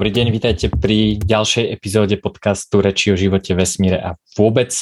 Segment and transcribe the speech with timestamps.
[0.00, 4.72] Dobrý deň, vítajte pri ďalšej epizóde podcastu Reči o živote, vesmíre a vôbec.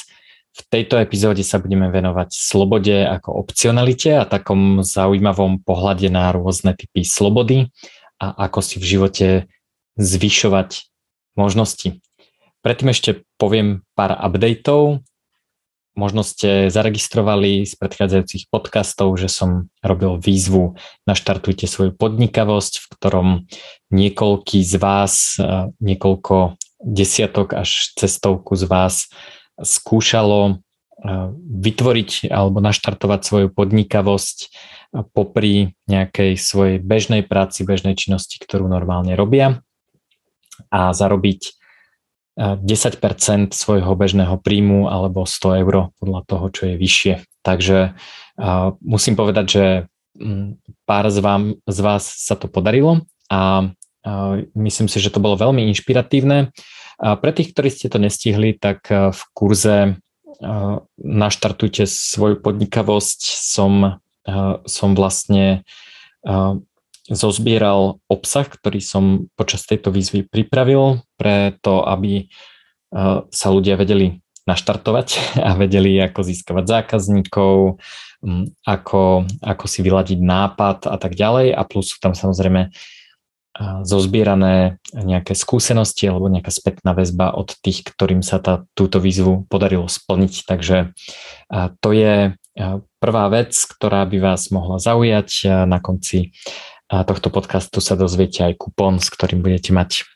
[0.55, 6.71] V tejto epizóde sa budeme venovať slobode ako opcionalite a takom zaujímavom pohľade na rôzne
[6.71, 7.67] typy slobody
[8.15, 9.27] a ako si v živote
[9.99, 10.87] zvyšovať
[11.35, 11.99] možnosti.
[12.63, 15.03] Predtým ešte poviem pár updateov.
[15.97, 20.77] Možno ste zaregistrovali z predchádzajúcich podcastov, že som robil výzvu
[21.09, 23.27] Naštartujte svoju podnikavosť, v ktorom
[23.89, 25.35] niekoľký z vás,
[25.81, 28.95] niekoľko desiatok až cestovku z vás
[29.59, 30.63] skúšalo
[31.39, 34.37] vytvoriť alebo naštartovať svoju podnikavosť
[35.15, 39.63] popri nejakej svojej bežnej práci, bežnej činnosti, ktorú normálne robia
[40.67, 41.58] a zarobiť
[42.39, 47.13] 10% svojho bežného príjmu alebo 100 eur podľa toho, čo je vyššie.
[47.43, 47.99] Takže
[48.79, 49.65] musím povedať, že
[50.87, 53.67] pár z, vám, z vás sa to podarilo a
[54.55, 56.55] myslím si, že to bolo veľmi inšpiratívne.
[56.99, 59.99] Pre tých, ktorí ste to nestihli, tak v kurze
[61.03, 63.99] naštartujte svoju podnikavosť som,
[64.63, 65.67] som vlastne
[67.09, 72.29] zozbieral obsah, ktorý som počas tejto výzvy pripravil pre to, aby
[72.93, 75.07] uh, sa ľudia vedeli naštartovať
[75.47, 77.81] a vedeli, ako získavať zákazníkov,
[78.67, 79.03] ako,
[79.41, 81.55] ako si vyladiť nápad a tak ďalej.
[81.55, 87.89] A plus sú tam samozrejme uh, zozbierané nejaké skúsenosti alebo nejaká spätná väzba od tých,
[87.89, 90.33] ktorým sa tá, túto výzvu podarilo splniť.
[90.45, 92.37] Takže uh, to je
[92.99, 96.35] prvá vec, ktorá by vás mohla zaujať na konci
[96.89, 100.09] tohto podcastu sa dozviete aj kupón, s ktorým budete mať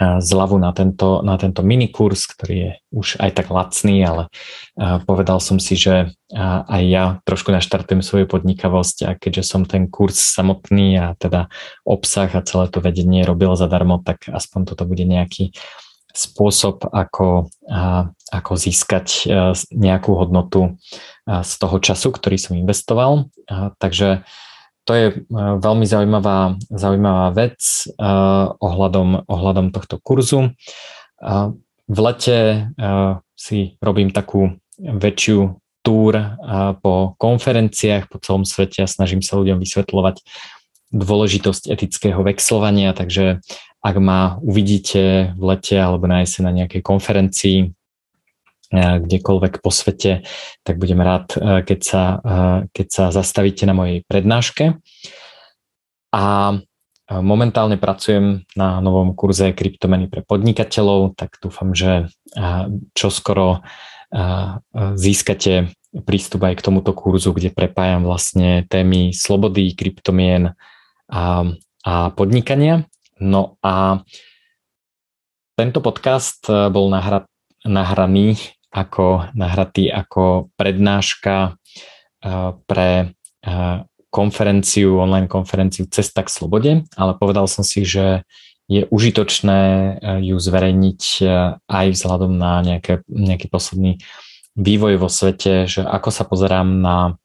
[0.00, 4.26] zľavu na tento, na tento minikurs, ktorý je už aj tak lacný, ale
[5.06, 10.18] povedal som si, že aj ja trošku naštartujem svoju podnikavosť a keďže som ten kurz
[10.18, 11.46] samotný a teda
[11.86, 15.54] obsah a celé to vedenie robil zadarmo, tak aspoň toto bude nejaký
[16.10, 17.54] spôsob, ako,
[18.34, 19.30] ako získať
[19.70, 20.74] nejakú hodnotu
[21.26, 23.30] z toho času, ktorý som investoval.
[23.78, 24.26] Takže
[24.84, 25.14] to je e,
[25.58, 27.60] veľmi zaujímavá, zaujímavá vec
[27.96, 30.52] uh, ohľadom, ohľadom tohto kurzu.
[31.20, 32.38] Uh, v lete
[33.36, 36.16] si robím takú väčšiu túr
[36.80, 40.24] po konferenciách po celom svete a snažím sa ľuďom vysvetľovať
[40.96, 43.44] dôležitosť etického vexlovania, takže
[43.84, 47.58] ak ma uvidíte v lete alebo na jeseň na nejakej konferencii,
[48.74, 50.26] kdekoľvek po svete,
[50.66, 52.02] tak budem rád, keď sa,
[52.74, 54.82] keď sa zastavíte na mojej prednáške.
[56.14, 56.58] A
[57.10, 62.10] momentálne pracujem na novom kurze kryptomeny pre podnikateľov, tak dúfam, že
[62.98, 63.62] čoskoro
[64.98, 70.58] získate prístup aj k tomuto kurzu, kde prepájam vlastne témy slobody, kryptomien
[71.06, 71.46] a,
[71.86, 72.90] a podnikania.
[73.22, 74.02] No a
[75.54, 77.30] tento podcast bol nahra,
[77.62, 78.34] nahraný
[78.74, 83.14] ako nahratý ako prednáška eh, pre
[83.46, 83.78] eh,
[84.10, 88.26] konferenciu, online konferenciu Cesta k slobode, ale povedal som si, že
[88.66, 89.94] je užitočné eh,
[90.26, 91.02] ju zverejniť
[91.70, 94.02] aj vzhľadom na nejaké, nejaký posledný
[94.58, 97.18] vývoj vo svete, že ako sa pozerám na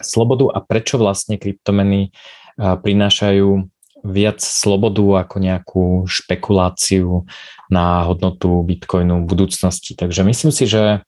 [0.00, 2.10] slobodu a prečo vlastne kryptomeny
[2.58, 3.71] prinášajú
[4.02, 7.26] viac slobodu ako nejakú špekuláciu
[7.70, 9.94] na hodnotu Bitcoinu v budúcnosti.
[9.94, 11.06] Takže myslím si, že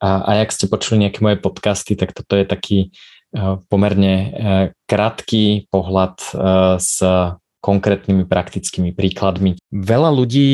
[0.00, 2.78] a ak ste počuli nejaké moje podcasty, tak toto je taký
[3.68, 4.32] pomerne
[4.88, 6.16] krátky pohľad
[6.80, 7.04] s
[7.60, 9.60] konkrétnymi praktickými príkladmi.
[9.68, 10.50] Veľa ľudí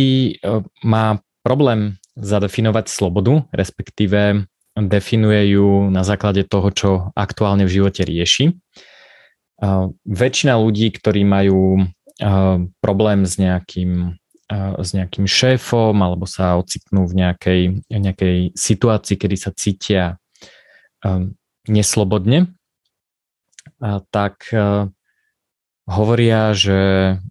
[0.82, 8.58] má problém zadefinovať slobodu, respektíve definuje ju na základe toho, čo aktuálne v živote rieši
[10.04, 11.88] väčšina ľudí, ktorí majú
[12.80, 14.16] problém s nejakým,
[14.52, 20.20] s nejakým šéfom alebo sa ocitnú v nejakej, nejakej situácii, kedy sa cítia
[21.68, 22.52] neslobodne,
[24.12, 24.48] tak
[25.86, 26.80] hovoria, že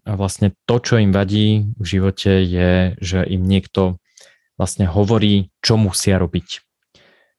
[0.05, 4.00] vlastne to, čo im vadí v živote je, že im niekto
[4.55, 6.63] vlastne hovorí, čo musia robiť.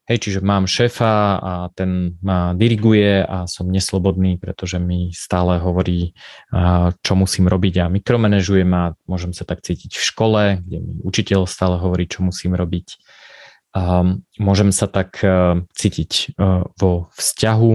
[0.07, 6.15] Hej, čiže mám šéfa a ten ma diriguje a som neslobodný, pretože mi stále hovorí,
[7.03, 11.51] čo musím robiť a mikromanežujem a môžem sa tak cítiť v škole, kde mi učiteľ
[11.51, 13.03] stále hovorí, čo musím robiť.
[14.39, 15.19] Môžem sa tak
[15.75, 16.39] cítiť
[16.79, 17.73] vo vzťahu,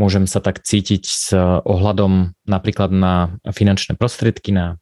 [0.00, 1.36] môžem sa tak cítiť s
[1.68, 4.80] ohľadom napríklad na finančné prostriedky, na,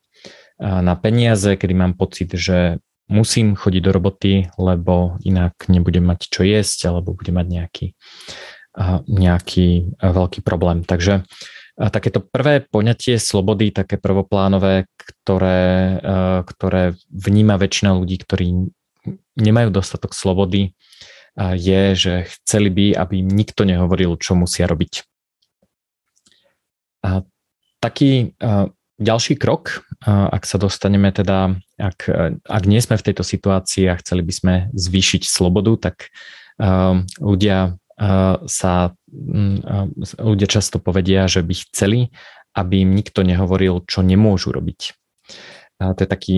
[0.62, 6.42] na peniaze, kedy mám pocit, že musím chodiť do roboty, lebo inak nebudem mať čo
[6.42, 7.86] jesť alebo budem mať nejaký,
[9.06, 9.68] nejaký
[10.02, 10.82] veľký problém.
[10.82, 11.22] Takže
[11.76, 16.00] takéto prvé poňatie slobody, také prvoplánové, ktoré,
[16.42, 18.74] ktoré vníma väčšina ľudí, ktorí
[19.38, 20.74] nemajú dostatok slobody,
[21.36, 25.04] je, že chceli by, aby im nikto nehovoril, čo musia robiť.
[27.06, 27.22] A
[27.78, 28.34] taký
[28.96, 32.10] ďalší krok, ak sa dostaneme teda, ak,
[32.44, 36.12] ak nie sme v tejto situácii a chceli by sme zvýšiť slobodu, tak
[37.20, 37.76] ľudia
[38.44, 38.72] sa
[40.20, 42.12] ľudia často povedia, že by chceli,
[42.52, 44.92] aby im nikto nehovoril, čo nemôžu robiť.
[45.76, 46.36] A to je taký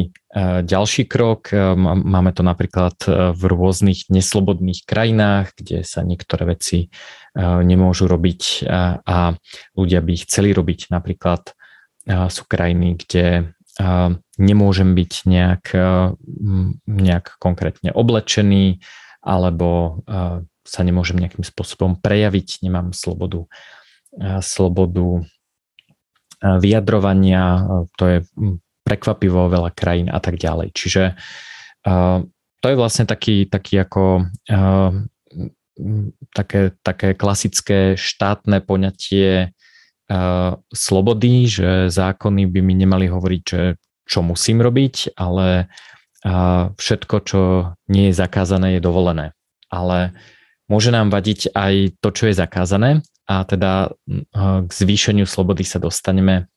[0.66, 1.54] ďalší krok.
[1.54, 2.98] Máme to napríklad
[3.34, 6.90] v rôznych neslobodných krajinách, kde sa niektoré veci
[7.38, 8.66] nemôžu robiť
[9.06, 9.38] a
[9.78, 10.90] ľudia by ich chceli robiť.
[10.90, 11.57] Napríklad
[12.08, 13.52] sú krajiny, kde
[14.40, 15.64] nemôžem byť nejak,
[16.88, 18.80] nejak konkrétne oblečený
[19.22, 20.00] alebo
[20.66, 23.46] sa nemôžem nejakým spôsobom prejaviť, nemám slobodu,
[24.40, 25.22] slobodu
[26.42, 28.18] vyjadrovania, to je
[28.82, 30.72] prekvapivo veľa krajín a tak ďalej.
[30.72, 31.14] Čiže
[32.58, 34.26] to je vlastne taký, taký ako
[36.34, 39.54] také, také klasické štátne poňatie
[40.72, 43.76] slobody, že zákony by mi nemali hovoriť, že
[44.08, 45.68] čo musím robiť, ale
[46.74, 47.40] všetko, čo
[47.92, 49.36] nie je zakázané, je dovolené.
[49.68, 50.16] Ale
[50.64, 53.92] môže nám vadiť aj to, čo je zakázané a teda
[54.64, 56.48] k zvýšeniu slobody sa dostaneme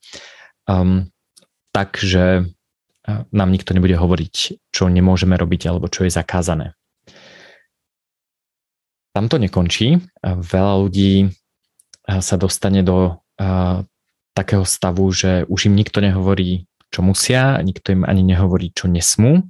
[0.72, 1.12] um,
[1.76, 2.48] tak, že
[3.08, 4.36] nám nikto nebude hovoriť,
[4.72, 6.78] čo nemôžeme robiť alebo čo je zakázané.
[9.12, 10.00] Tam to nekončí.
[10.24, 11.36] Veľa ľudí
[12.08, 13.20] sa dostane do
[14.32, 19.48] takého stavu, že už im nikto nehovorí, čo musia, nikto im ani nehovorí, čo nesmú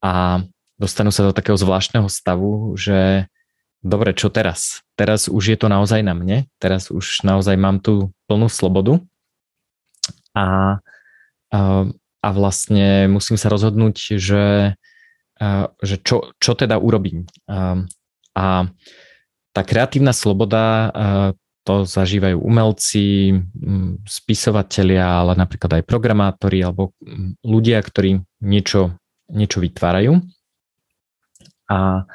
[0.00, 0.44] a
[0.78, 3.26] dostanú sa do takého zvláštneho stavu, že
[3.82, 4.86] dobre, čo teraz?
[4.94, 9.02] Teraz už je to naozaj na mne, teraz už naozaj mám tú plnú slobodu
[10.34, 10.78] a,
[11.50, 11.58] a,
[12.22, 14.78] a vlastne musím sa rozhodnúť, že,
[15.42, 15.46] a,
[15.82, 17.26] že čo, čo teda urobím.
[17.50, 17.82] A,
[18.38, 18.44] a
[19.50, 20.94] tá kreatívna sloboda,
[21.68, 23.36] to zažívajú umelci,
[24.08, 26.96] spisovatelia, ale napríklad aj programátori alebo
[27.44, 28.96] ľudia, ktorí niečo,
[29.28, 30.16] niečo vytvárajú.
[31.68, 32.08] A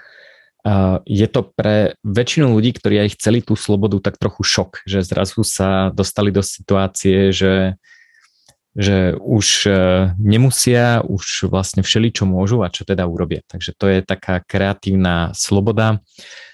[1.05, 5.45] je to pre väčšinu ľudí, ktorí aj chceli tú slobodu, tak trochu šok, že zrazu
[5.45, 7.75] sa dostali do situácie, že,
[8.71, 9.71] že už e,
[10.17, 13.43] nemusia, už vlastne všeli, čo môžu a čo teda urobia.
[13.51, 15.99] Takže to je taká kreatívna sloboda.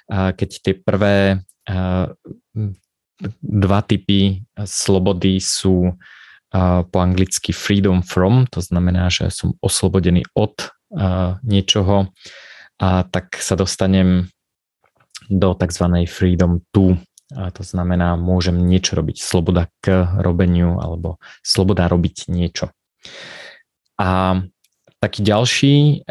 [0.09, 1.45] Keď tie prvé
[3.43, 5.93] dva typy slobody sú
[6.89, 10.71] po anglicky freedom from, to znamená, že som oslobodený od
[11.45, 12.09] niečoho,
[12.79, 14.31] a tak sa dostanem
[15.29, 15.85] do tzv.
[16.07, 16.95] freedom to.
[17.37, 22.73] A to znamená, môžem niečo robiť, sloboda k robeniu alebo sloboda robiť niečo.
[24.01, 24.41] A
[24.97, 26.01] taký ďalší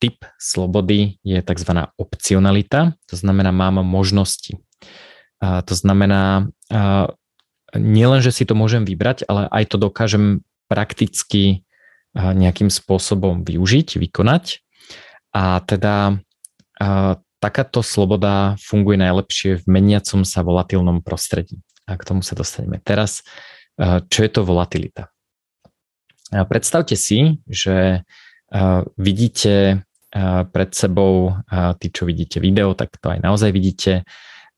[0.00, 1.72] typ slobody je tzv.
[2.00, 4.56] opcionalita, to znamená, mám možnosti.
[5.42, 7.10] Uh, to znamená, uh,
[7.74, 11.66] nielen, že si to môžem vybrať, ale aj to dokážem prakticky
[12.12, 14.60] nejakým spôsobom využiť, vykonať
[15.32, 16.20] a teda
[16.76, 21.64] a, takáto sloboda funguje najlepšie v meniacom sa volatilnom prostredí.
[21.88, 23.24] A k tomu sa dostaneme teraz.
[23.80, 25.08] A, čo je to volatilita?
[26.32, 28.04] A predstavte si, že
[28.52, 34.04] a, vidíte a, pred sebou, a, tí, čo vidíte video, tak to aj naozaj vidíte,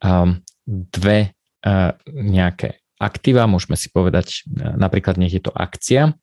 [0.03, 0.35] a,
[0.69, 1.33] dve
[1.65, 6.17] a, nejaké aktíva, môžeme si povedať, napríklad nech je to akcia.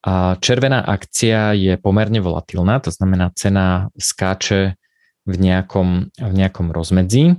[0.00, 4.80] A červená akcia je pomerne volatilná, to znamená cena skáče
[5.28, 7.36] v nejakom, v nejakom rozmedzi.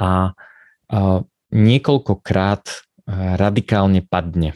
[0.00, 0.12] A, a
[1.50, 2.64] niekoľkokrát
[3.40, 4.52] radikálne padne.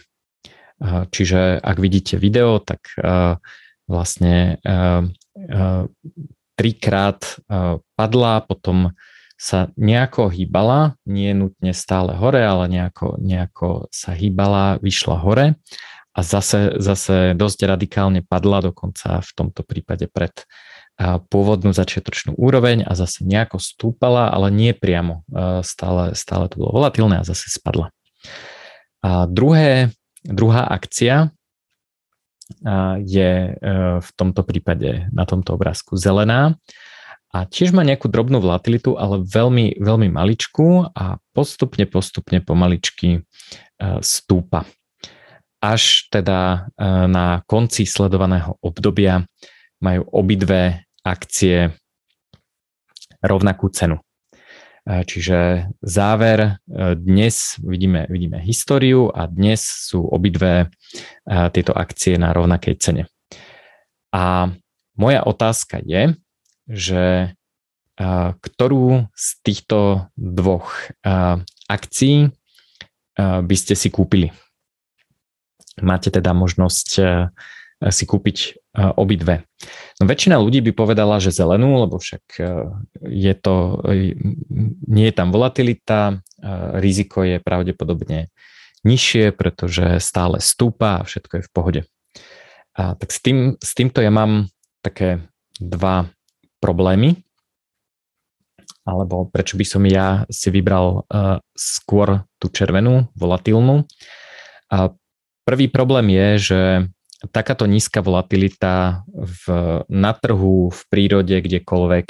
[0.84, 2.92] Čiže ak vidíte video, tak
[3.88, 4.60] vlastne
[6.56, 7.20] trikrát
[7.96, 8.92] padla, potom
[9.40, 15.56] sa nejako hýbala, nie nutne stále hore, ale nejako, nejako sa hýbala, vyšla hore
[16.12, 20.44] a zase, zase dosť radikálne padla, dokonca v tomto prípade pred
[21.32, 25.24] pôvodnú začiatočnú úroveň a zase nejako stúpala, ale nie priamo.
[25.64, 27.88] Stále, stále to bolo volatilné a zase spadla.
[29.00, 31.32] A druhé, druhá akcia
[33.00, 33.52] je e,
[34.02, 36.58] v tomto prípade na tomto obrázku zelená
[37.30, 43.20] a tiež má nejakú drobnú volatilitu, ale veľmi, veľmi maličkú a postupne, postupne pomaličky e,
[44.02, 44.66] stúpa
[45.60, 46.58] až teda e,
[47.06, 49.28] na konci sledovaného obdobia
[49.84, 51.72] majú obidve akcie
[53.20, 54.00] rovnakú cenu.
[54.80, 56.56] Čiže záver,
[56.96, 60.72] dnes vidíme, vidíme históriu a dnes sú obidve
[61.52, 63.04] tieto akcie na rovnakej cene.
[64.10, 64.48] A
[64.96, 66.16] moja otázka je,
[66.70, 67.34] že
[68.40, 70.72] ktorú z týchto dvoch
[71.68, 72.30] akcií
[73.20, 74.30] by ste si kúpili?
[75.82, 76.88] Máte teda možnosť
[77.80, 78.60] si kúpiť
[78.96, 79.44] obidve.
[80.00, 82.24] No, väčšina ľudí by povedala, že zelenú, lebo však
[83.04, 83.84] je to,
[84.84, 86.20] nie je tam volatilita,
[86.76, 88.28] riziko je pravdepodobne
[88.84, 91.80] nižšie, pretože stále stúpa a všetko je v pohode.
[92.76, 94.48] A tak s, tým, s týmto ja mám
[94.80, 95.24] také
[95.60, 96.08] dva
[96.60, 97.16] problémy,
[98.84, 103.84] alebo prečo by som ja si vybral uh, skôr tú červenú, volatilnú.
[104.72, 104.92] A
[105.44, 106.60] prvý problém je, že
[107.34, 109.44] takáto nízka volatilita v,
[109.88, 112.06] na trhu, v prírode, kdekoľvek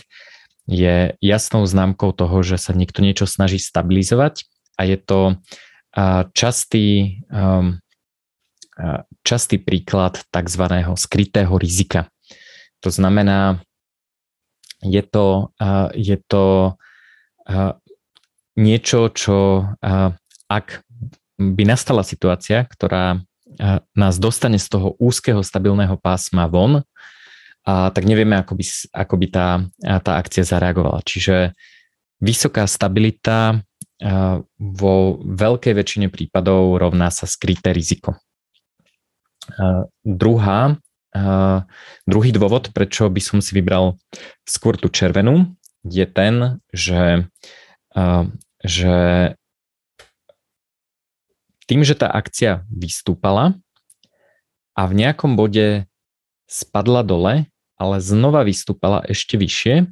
[0.71, 4.47] je jasnou známkou toho, že sa niekto niečo snaží stabilizovať
[4.79, 5.21] a je to
[6.31, 7.83] častý, um,
[9.27, 10.65] častý príklad tzv.
[10.95, 12.07] skrytého rizika.
[12.87, 13.59] To znamená,
[14.83, 15.53] je to,
[15.97, 16.77] je to
[18.57, 19.65] niečo, čo
[20.51, 20.67] ak
[21.41, 23.23] by nastala situácia, ktorá
[23.97, 26.85] nás dostane z toho úzkeho stabilného pásma von,
[27.61, 29.49] a tak nevieme, ako by, ako by tá,
[30.01, 31.05] tá akcia zareagovala.
[31.05, 31.53] Čiže
[32.17, 33.61] vysoká stabilita
[34.57, 38.17] vo veľkej väčšine prípadov rovná sa skryté riziko.
[40.01, 40.81] Druhá,
[42.07, 43.99] druhý dôvod, prečo by som si vybral
[44.47, 47.27] skôr tú červenú, je ten, že,
[48.63, 48.97] že
[51.67, 53.59] tým, že tá akcia vystúpala
[54.79, 55.91] a v nejakom bode
[56.47, 57.51] spadla dole,
[57.81, 59.91] ale znova vystúpala ešte vyššie,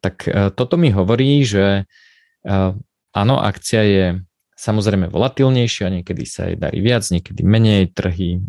[0.00, 0.24] tak
[0.56, 1.84] toto mi hovorí, že
[3.12, 4.06] áno, akcia je
[4.60, 8.44] samozrejme volatilnejšia, niekedy sa jej darí viac, niekedy menej, trhy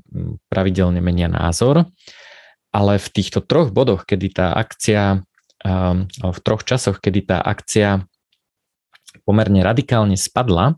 [0.51, 1.87] pravidelne menia názor,
[2.75, 5.23] ale v týchto troch bodoch, kedy tá akcia,
[6.19, 8.03] v troch časoch, kedy tá akcia
[9.23, 10.75] pomerne radikálne spadla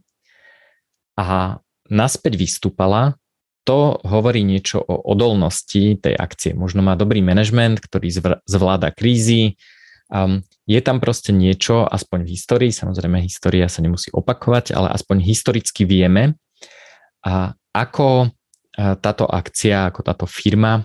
[1.18, 1.58] a
[1.90, 3.18] naspäť vystúpala,
[3.64, 6.52] to hovorí niečo o odolnosti tej akcie.
[6.52, 8.12] Možno má dobrý manažment, ktorý
[8.44, 9.56] zvláda krízy.
[10.12, 15.24] Um, je tam proste niečo, aspoň v histórii, samozrejme história sa nemusí opakovať, ale aspoň
[15.24, 16.36] historicky vieme,
[17.24, 18.36] a ako
[18.76, 20.84] táto akcia, ako táto firma,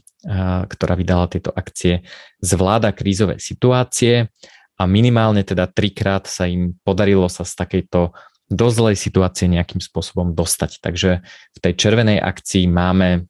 [0.71, 2.07] ktorá vydala tieto akcie,
[2.39, 4.31] zvláda krízové situácie
[4.79, 8.13] a minimálne teda trikrát sa im podarilo sa z takejto
[8.49, 10.79] do zlej situácie nejakým spôsobom dostať.
[10.79, 13.27] Takže v tej červenej akcii máme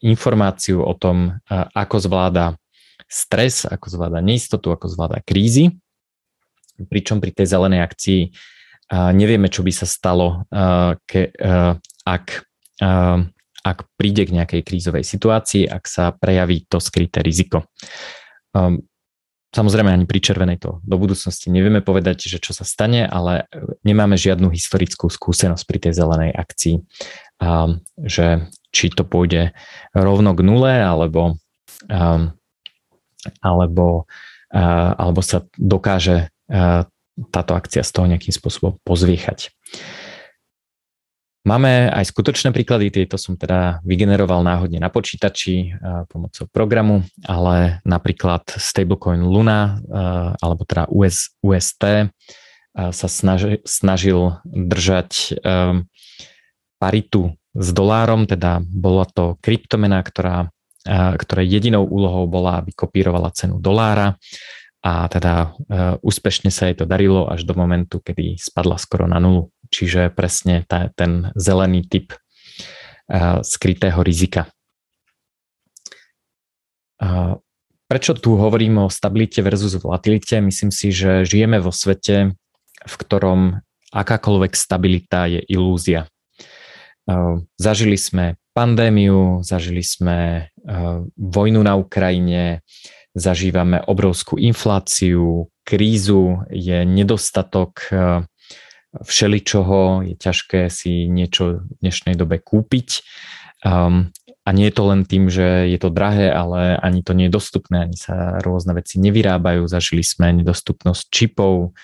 [0.00, 2.56] informáciu o tom, ako zvláda
[3.12, 5.76] stres, ako zvláda neistotu, ako zvláda krízy.
[6.80, 8.20] Pričom pri tej zelenej akcii
[9.12, 10.48] nevieme, čo by sa stalo,
[11.04, 11.28] ke,
[12.08, 12.26] ak,
[13.62, 17.68] ak príde k nejakej krízovej situácii, ak sa prejaví to skryté riziko.
[19.52, 23.44] Samozrejme ani pri červenej to do budúcnosti nevieme povedať, že čo sa stane, ale
[23.84, 26.80] nemáme žiadnu historickú skúsenosť pri tej zelenej akcii,
[28.00, 28.26] že
[28.72, 29.52] či to pôjde
[29.92, 31.36] rovno k nule, alebo,
[33.42, 34.10] alebo,
[34.50, 36.86] a, alebo sa dokáže a,
[37.28, 39.52] táto akcia z toho nejakým spôsobom pozviechať.
[41.42, 45.74] Máme aj skutočné príklady, tieto som teda vygeneroval náhodne na počítači
[46.06, 49.82] pomocou programu, ale napríklad stablecoin Luna
[50.38, 52.14] alebo teda US, UST
[52.78, 55.42] sa snaži, snažil držať
[56.78, 60.46] paritu s dolárom, teda bola to kryptomena, ktorá,
[60.88, 64.18] ktorej jedinou úlohou bola, aby kopírovala cenu dolára
[64.82, 65.54] a teda
[66.02, 70.68] úspešne sa jej to darilo až do momentu, kedy spadla skoro na nulu čiže presne
[70.68, 74.52] tá, ten zelený typ uh, skrytého rizika.
[77.00, 77.40] Uh,
[77.88, 80.44] prečo tu hovorím o stabilite versus volatilite?
[80.44, 82.36] Myslím si, že žijeme vo svete,
[82.84, 86.08] v ktorom akákoľvek stabilita je ilúzia.
[87.60, 90.48] Zažili sme pandémiu, zažili sme
[91.16, 92.60] vojnu na Ukrajine,
[93.12, 97.92] zažívame obrovskú infláciu, krízu, je nedostatok
[98.92, 103.00] všeličoho, je ťažké si niečo v dnešnej dobe kúpiť.
[103.64, 107.30] Um, a nie je to len tým, že je to drahé, ale ani to nie
[107.30, 109.70] je dostupné, ani sa rôzne veci nevyrábajú.
[109.70, 111.78] Zažili sme nedostupnosť čipov,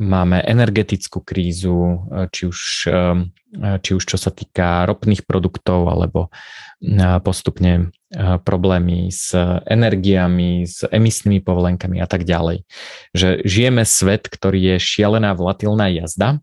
[0.00, 3.28] máme energetickú krízu, či už, um,
[3.84, 6.32] či už čo sa týka ropných produktov, alebo
[7.20, 9.36] postupne problémy s
[9.68, 12.64] energiami, s emisnými povolenkami a tak ďalej.
[13.12, 16.40] Že žijeme svet, ktorý je šialená volatilná jazda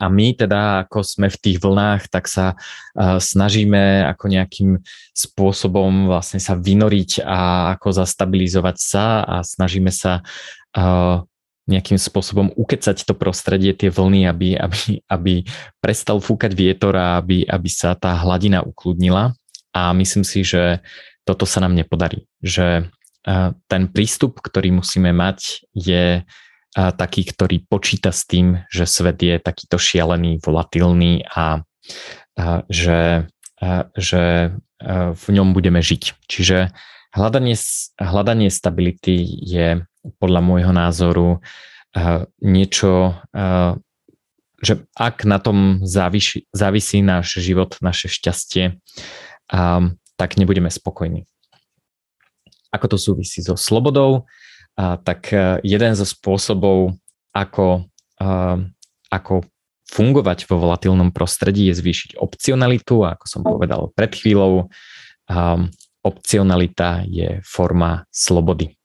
[0.00, 4.70] a my teda, ako sme v tých vlnách, tak sa uh, snažíme ako nejakým
[5.14, 10.24] spôsobom vlastne sa vynoriť a ako zastabilizovať sa a snažíme sa
[10.74, 11.22] uh,
[11.64, 15.34] nejakým spôsobom ukecať to prostredie, tie vlny, aby, aby, aby
[15.80, 19.32] prestal fúkať vietor a aby, aby sa tá hladina ukludnila.
[19.72, 20.84] A myslím si, že
[21.24, 22.28] toto sa nám nepodarí.
[22.44, 26.22] Že uh, ten prístup, ktorý musíme mať, je
[26.74, 31.62] a taký, ktorý počíta s tým, že svet je takýto šialený, volatilný a,
[32.34, 33.30] a že,
[33.62, 36.26] a, že a v ňom budeme žiť.
[36.26, 36.74] Čiže
[37.14, 37.54] hľadanie,
[37.96, 39.86] hľadanie stability je
[40.18, 41.28] podľa môjho názoru
[41.94, 43.78] a, niečo, a,
[44.58, 48.82] že ak na tom závisí, závisí náš život, naše šťastie,
[49.48, 49.88] a,
[50.18, 51.22] tak nebudeme spokojní.
[52.74, 54.26] Ako to súvisí so slobodou?
[54.74, 56.98] A, tak e, jeden zo spôsobov,
[57.30, 57.86] ako,
[58.18, 58.58] a,
[59.10, 59.46] ako
[59.90, 64.66] fungovať vo volatilnom prostredí je zvýšiť opcionalitu a ako som povedal pred chvíľou,
[65.30, 65.62] a,
[66.04, 68.76] opcionalita je forma slobody.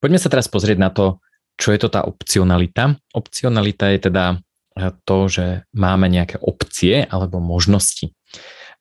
[0.00, 1.20] Poďme sa teraz pozrieť na to,
[1.60, 2.98] čo je to tá opcionalita.
[3.14, 4.36] Opcionalita je teda e,
[5.04, 8.10] to, že máme nejaké opcie alebo možnosti.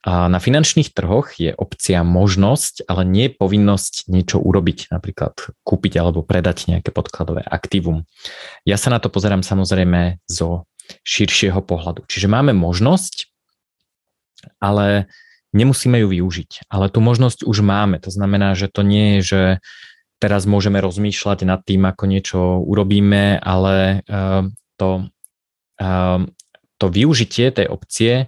[0.04, 6.28] A na finančných trhoch je opcia možnosť, ale nie povinnosť niečo urobiť, napríklad kúpiť alebo
[6.28, 8.04] predať nejaké podkladové aktívum.
[8.68, 10.68] Ja sa na to pozerám samozrejme zo
[11.08, 12.04] širšieho pohľadu.
[12.12, 13.32] Čiže máme možnosť,
[14.60, 15.08] ale
[15.56, 16.68] nemusíme ju využiť.
[16.68, 18.04] Ale tú možnosť už máme.
[18.04, 19.42] To znamená, že to nie je, že
[20.20, 24.44] teraz môžeme rozmýšľať nad tým, ako niečo urobíme, ale uh,
[24.76, 25.08] to,
[25.80, 26.20] uh,
[26.76, 28.28] to využitie tej opcie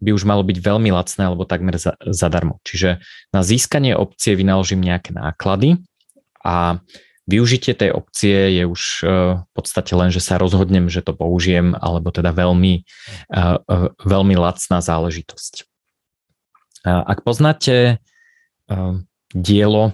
[0.00, 2.58] by už malo byť veľmi lacné alebo takmer za, zadarmo.
[2.64, 5.80] Čiže na získanie opcie vynaložím nejaké náklady
[6.40, 6.80] a
[7.30, 9.04] využitie tej opcie je už e,
[9.38, 12.82] v podstate len, že sa rozhodnem, že to použijem, alebo teda veľmi, e,
[13.38, 15.70] e, veľmi lacná záležitosť.
[16.80, 18.00] Ak poznáte
[19.36, 19.92] dielo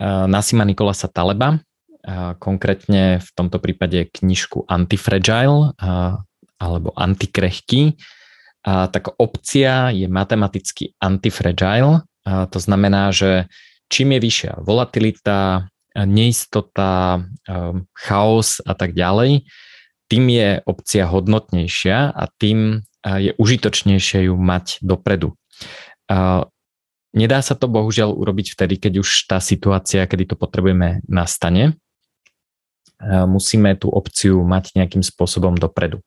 [0.00, 1.60] Nasima Nikolasa Taleba,
[2.40, 5.76] konkrétne v tomto prípade knižku Antifragile
[6.56, 8.00] alebo Antikrehký,
[8.64, 13.46] a tak opcia je matematicky antifragile, a to znamená, že
[13.92, 19.44] čím je vyššia volatilita, neistota, um, chaos a tak ďalej,
[20.08, 25.36] tým je opcia hodnotnejšia a tým je užitočnejšie ju mať dopredu.
[27.12, 31.76] Nedá sa to bohužiaľ urobiť vtedy, keď už tá situácia, kedy to potrebujeme, nastane.
[33.04, 36.00] Musíme tú opciu mať nejakým spôsobom dopredu.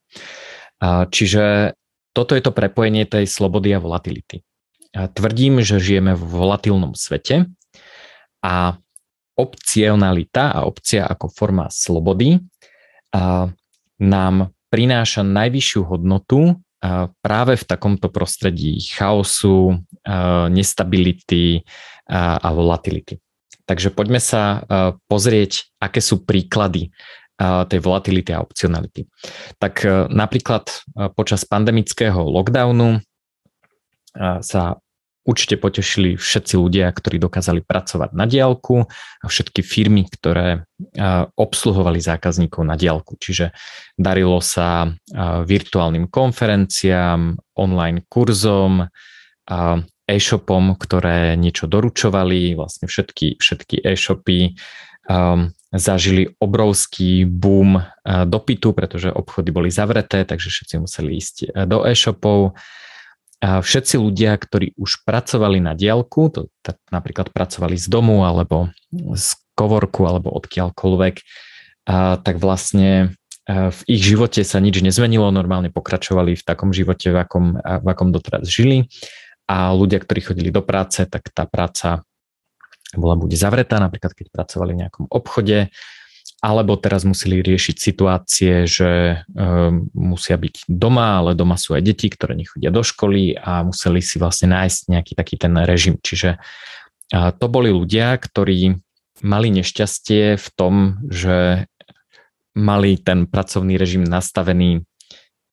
[0.82, 1.78] Čiže
[2.18, 4.42] toto je to prepojenie tej slobody a volatility.
[4.98, 7.46] A tvrdím, že žijeme v volatilnom svete
[8.42, 8.82] a
[9.38, 12.42] opcionalita a opcia ako forma slobody
[13.14, 13.54] a
[14.02, 16.58] nám prináša najvyššiu hodnotu
[17.22, 19.78] práve v takomto prostredí chaosu,
[20.50, 21.62] nestability
[22.10, 23.22] a volatility.
[23.70, 24.66] Takže poďme sa
[25.06, 26.90] pozrieť, aké sú príklady
[27.40, 29.06] tej volatility a opcionality.
[29.62, 30.76] Tak e, napríklad e,
[31.14, 33.00] počas pandemického lockdownu e,
[34.42, 34.82] sa
[35.28, 38.88] určite potešili všetci ľudia, ktorí dokázali pracovať na diálku
[39.20, 40.64] a všetky firmy, ktoré
[41.36, 43.20] obsluhovali zákazníkov na diálku.
[43.20, 43.52] Čiže
[44.00, 44.88] darilo sa
[45.44, 48.88] virtuálnym konferenciám, online kurzom,
[50.08, 54.56] e-shopom, ktoré niečo doručovali, vlastne všetky, všetky e-shopy
[55.12, 57.84] um, zažili obrovský boom uh,
[58.24, 62.56] dopytu, pretože obchody boli zavreté, takže všetci museli ísť uh, do e-shopov.
[63.38, 66.50] Všetci ľudia, ktorí už pracovali na diálku, to,
[66.90, 71.16] napríklad pracovali z domu alebo z kovorku alebo odkiaľkoľvek,
[72.26, 73.14] tak vlastne
[73.46, 77.86] a, v ich živote sa nič nezmenilo, normálne pokračovali v takom živote, v akom, v
[77.86, 78.90] akom doteraz žili
[79.46, 82.02] a ľudia, ktorí chodili do práce, tak tá práca
[82.96, 85.74] bola buď zavretá, napríklad keď pracovali v nejakom obchode,
[86.38, 89.16] alebo teraz museli riešiť situácie, že e,
[89.98, 94.22] musia byť doma, ale doma sú aj deti, ktoré nechodia do školy a museli si
[94.22, 95.98] vlastne nájsť nejaký taký ten režim.
[95.98, 98.78] Čiže e, to boli ľudia, ktorí
[99.26, 101.66] mali nešťastie v tom, že
[102.54, 104.86] mali ten pracovný režim nastavený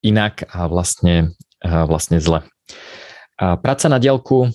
[0.05, 1.33] inak a vlastne,
[1.65, 2.45] e, vlastne zle.
[3.41, 4.53] A práca na dielku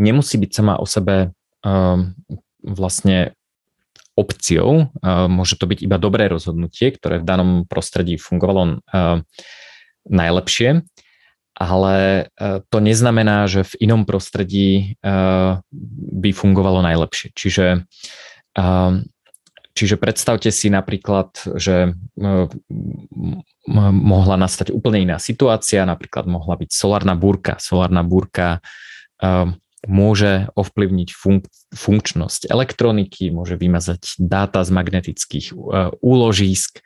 [0.00, 1.35] nemusí byť sama o sebe
[2.60, 3.36] vlastne
[4.16, 4.92] opciou.
[5.04, 9.20] Uh, môže to byť iba dobré rozhodnutie, ktoré v danom prostredí fungovalo uh,
[10.08, 10.82] najlepšie,
[11.56, 12.28] ale
[12.68, 17.32] to neznamená, že v inom prostredí by fungovalo najlepšie.
[17.32, 17.88] Čiže
[19.76, 21.92] Čiže predstavte si napríklad, že
[23.68, 27.60] mohla nastať úplne iná situácia, napríklad mohla byť solárna búrka.
[27.60, 28.64] Solárna búrka
[29.86, 35.54] môže ovplyvniť funk- funkčnosť elektroniky, môže vymazať dáta z magnetických
[36.02, 36.82] úložísk,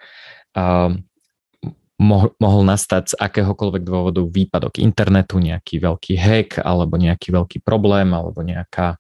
[2.41, 8.41] mohol nastať z akéhokoľvek dôvodu výpadok internetu, nejaký veľký hack alebo nejaký veľký problém alebo
[8.41, 8.97] nejaká,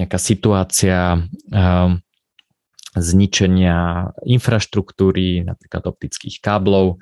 [0.00, 1.20] nejaká situácia
[2.92, 7.00] zničenia infraštruktúry, napríklad optických káblov.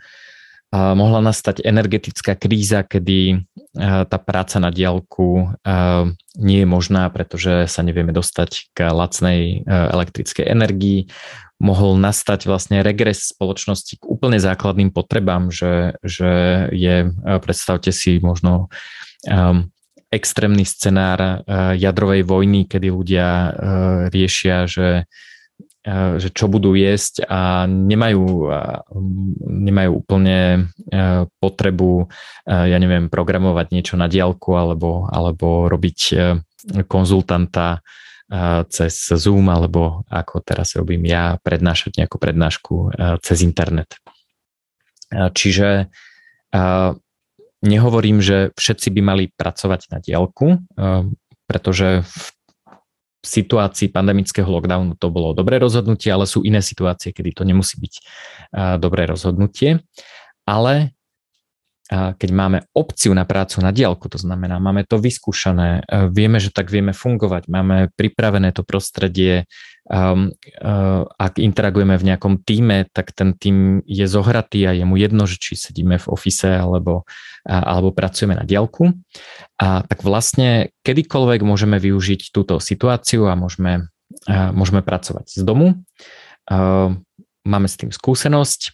[0.71, 3.43] Mohla nastať energetická kríza, kedy
[4.07, 5.51] tá práca na diálku
[6.39, 11.11] nie je možná, pretože sa nevieme dostať k lacnej elektrickej energii.
[11.59, 16.31] Mohol nastať vlastne regres spoločnosti k úplne základným potrebám, že, že
[16.71, 18.71] je, predstavte si možno
[20.07, 21.43] extrémny scenár
[21.75, 23.29] jadrovej vojny, kedy ľudia
[24.07, 25.11] riešia, že
[25.85, 28.53] že čo budú jesť a nemajú,
[29.49, 30.69] nemajú úplne
[31.41, 32.05] potrebu,
[32.45, 36.01] ja neviem, programovať niečo na diálku alebo, alebo robiť
[36.85, 37.81] konzultanta
[38.69, 42.75] cez Zoom alebo ako teraz robím ja, prednášať nejakú prednášku
[43.25, 43.97] cez internet.
[45.11, 45.89] Čiže
[47.65, 50.61] nehovorím, že všetci by mali pracovať na diálku,
[51.49, 52.27] pretože v
[53.21, 57.95] situácii pandemického lockdownu to bolo dobré rozhodnutie, ale sú iné situácie, kedy to nemusí byť
[58.81, 59.85] dobré rozhodnutie.
[60.49, 60.97] Ale
[61.91, 65.83] keď máme opciu na prácu na diálku, to znamená, máme to vyskúšané,
[66.15, 69.51] vieme, že tak vieme fungovať, máme pripravené to prostredie,
[69.91, 70.31] um,
[70.63, 75.27] uh, ak interagujeme v nejakom týme, tak ten tým je zohratý a je mu jedno,
[75.27, 77.05] že či sedíme v ofise alebo,
[77.45, 78.95] alebo pracujeme na diálku.
[79.59, 83.91] A tak vlastne kedykoľvek môžeme využiť túto situáciu a môžeme,
[84.31, 85.83] uh, môžeme pracovať z domu.
[86.47, 86.95] Uh,
[87.43, 88.73] máme s tým skúsenosť,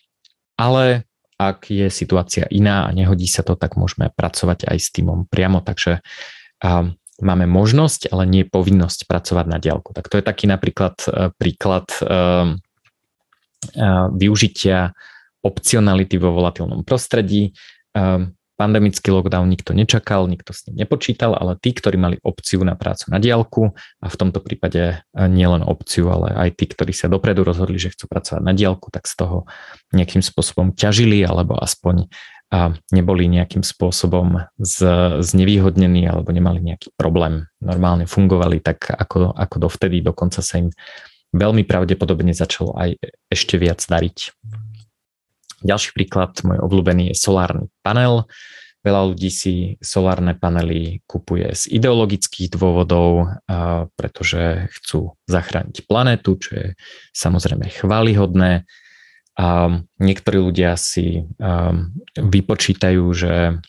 [0.60, 5.28] ale ak je situácia iná a nehodí sa to, tak môžeme pracovať aj s týmom
[5.28, 5.60] priamo.
[5.60, 6.00] Takže
[6.64, 9.96] um, máme možnosť, ale nie povinnosť pracovať na diálku.
[9.96, 12.60] Tak to je taký napríklad uh, príklad um,
[13.76, 14.92] uh, využitia
[15.46, 17.54] opcionality vo volatilnom prostredí.
[18.56, 23.12] Pandemický lockdown nikto nečakal, nikto s ním nepočítal, ale tí, ktorí mali opciu na prácu
[23.12, 24.96] na diálku a v tomto prípade e,
[25.28, 29.04] nielen opciu, ale aj tí, ktorí sa dopredu rozhodli, že chcú pracovať na diálku, tak
[29.04, 29.44] z toho
[29.92, 32.08] nejakým spôsobom ťažili alebo aspoň
[32.46, 34.78] a neboli nejakým spôsobom z,
[35.18, 37.50] znevýhodnení alebo nemali nejaký problém.
[37.58, 40.70] Normálne fungovali tak ako, ako dovtedy, dokonca sa im
[41.34, 44.30] veľmi pravdepodobne začalo aj ešte viac dariť.
[45.66, 48.30] Ďalší príklad, môj obľúbený je solárny panel.
[48.86, 53.34] Veľa ľudí si solárne panely kupuje z ideologických dôvodov,
[53.98, 56.66] pretože chcú zachrániť planetu, čo je
[57.10, 58.62] samozrejme chválihodné.
[59.36, 59.68] A
[60.00, 61.28] niektorí ľudia si
[62.16, 63.60] vypočítajú, že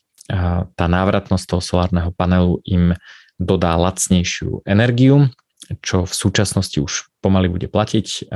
[0.71, 2.95] tá návratnosť toho solárneho panelu im
[3.35, 5.27] dodá lacnejšiu energiu,
[5.83, 8.31] čo v súčasnosti už pomaly bude platiť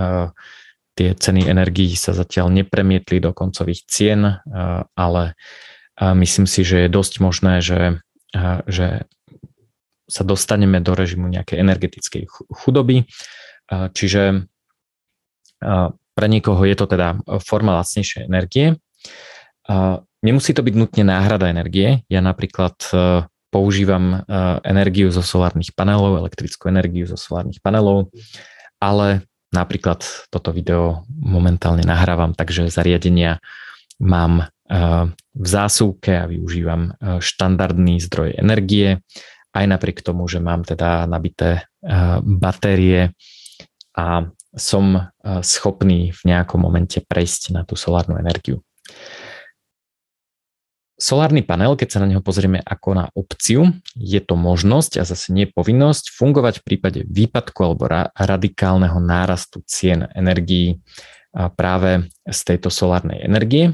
[0.91, 4.43] tie ceny energií sa zatiaľ nepremietli do koncových cien,
[4.95, 5.39] ale
[5.97, 8.03] myslím si, že je dosť možné, že,
[8.67, 9.07] že
[10.11, 13.07] sa dostaneme do režimu nejakej energetickej chudoby.
[13.71, 14.51] Čiže
[16.13, 18.79] pre niekoho je to teda forma lacnejšej energie.
[20.21, 22.05] Nemusí to byť nutne náhrada energie.
[22.11, 22.77] Ja napríklad
[23.51, 24.23] používam
[24.63, 28.11] energiu zo solárnych panelov, elektrickú energiu zo solárnych panelov,
[28.79, 33.43] ale Napríklad toto video momentálne nahrávam, takže zariadenia
[33.99, 34.47] mám
[35.35, 39.03] v zásuvke a využívam štandardný zdroj energie,
[39.51, 41.67] aj napriek tomu, že mám teda nabité
[42.23, 43.11] batérie
[43.91, 45.11] a som
[45.41, 48.59] schopný v nejakom momente prejsť na tú solárnu energiu.
[51.01, 55.33] Solárny panel, keď sa na neho pozrieme ako na opciu, je to možnosť a zase
[55.33, 60.77] nie povinnosť fungovať v prípade výpadku alebo ra- radikálneho nárastu cien energií
[61.33, 63.73] práve z tejto solárnej energie.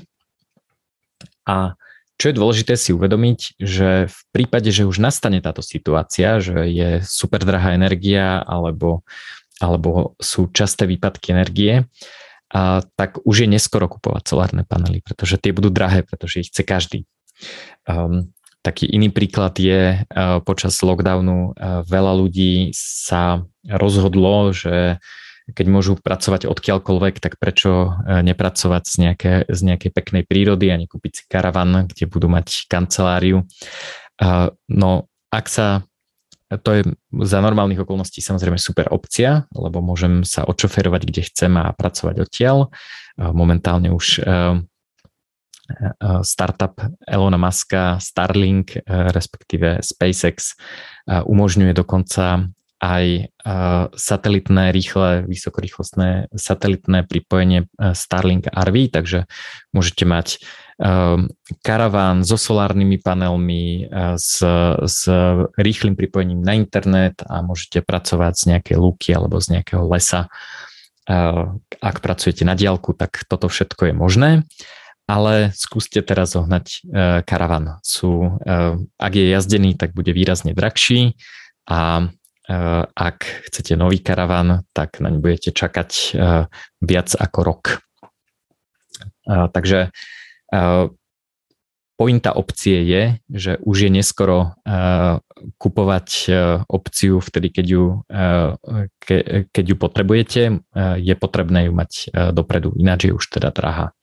[1.44, 1.76] A
[2.16, 6.90] čo je dôležité si uvedomiť, že v prípade, že už nastane táto situácia, že je
[7.04, 9.04] super drahá energia alebo,
[9.58, 11.86] alebo sú časté výpadky energie,
[12.48, 16.64] a tak už je neskoro kupovať solárne panely, pretože tie budú drahé, pretože ich chce
[16.64, 17.00] každý.
[17.84, 18.32] Um,
[18.64, 25.04] taký iný príklad je, uh, počas lockdownu uh, veľa ľudí sa rozhodlo, že
[25.48, 31.12] keď môžu pracovať odkiaľkoľvek, tak prečo nepracovať z, nejaké, z nejakej peknej prírody a nekúpiť
[31.16, 33.48] si karavan, kde budú mať kanceláriu.
[34.68, 34.92] No,
[35.32, 35.88] ak sa
[36.48, 36.82] to je
[37.28, 42.72] za normálnych okolností samozrejme super opcia, lebo môžem sa očoferovať, kde chcem a pracovať odtiaľ.
[43.20, 44.24] Momentálne už
[46.24, 50.56] startup Elona Muska, Starlink, respektíve SpaceX,
[51.04, 53.34] umožňuje dokonca aj
[53.98, 59.26] satelitné, rýchle, vysokorýchlostné satelitné pripojenie Starlink RV, takže
[59.76, 60.40] môžete mať
[61.66, 64.46] karaván so solárnymi panelmi, s,
[64.86, 65.00] s
[65.58, 70.30] rýchlým pripojením na internet a môžete pracovať z nejakej lúky alebo z nejakého lesa.
[71.82, 74.32] Ak pracujete na diálku, tak toto všetko je možné
[75.08, 76.84] ale skúste teraz zohnať
[77.24, 77.80] karavan.
[77.80, 78.44] Sú,
[79.00, 81.16] ak je jazdený, tak bude výrazne drahší
[81.64, 82.12] a
[82.48, 86.48] Eh, ak chcete nový karavan, tak naň budete čakať eh,
[86.80, 87.64] viac ako rok.
[89.04, 89.92] Eh, takže
[91.98, 93.02] pointa opcie je,
[93.34, 94.54] že už je neskoro
[95.58, 96.08] kupovať
[96.70, 97.84] opciu vtedy, keď ju,
[99.50, 100.42] keď ju potrebujete.
[101.02, 101.92] Je potrebné ju mať
[102.32, 103.98] dopredu, ináč je už teda drahá.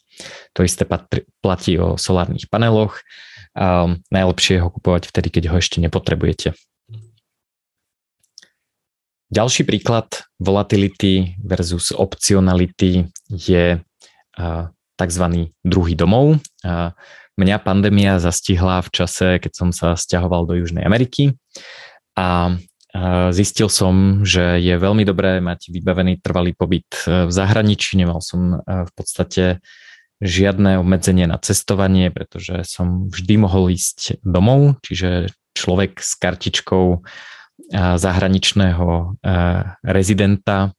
[0.54, 0.87] To isté
[1.42, 2.98] platí o solárnych paneloch.
[4.11, 6.54] Najlepšie je ho kupovať vtedy, keď ho ešte nepotrebujete.
[9.35, 13.83] Ďalší príklad volatility versus optionality je
[14.96, 15.50] tzv.
[15.64, 16.38] druhý domov.
[17.35, 21.35] Mňa pandémia zastihla v čase, keď som sa stiahoval do Južnej Ameriky
[22.14, 22.54] a
[23.35, 27.98] zistil som, že je veľmi dobré mať vybavený trvalý pobyt v zahraničí.
[27.98, 29.59] Nemal som v podstate
[30.22, 37.02] žiadne obmedzenie na cestovanie, pretože som vždy mohol ísť domov, čiže človek s kartičkou
[37.74, 39.18] zahraničného
[39.83, 40.70] rezidenta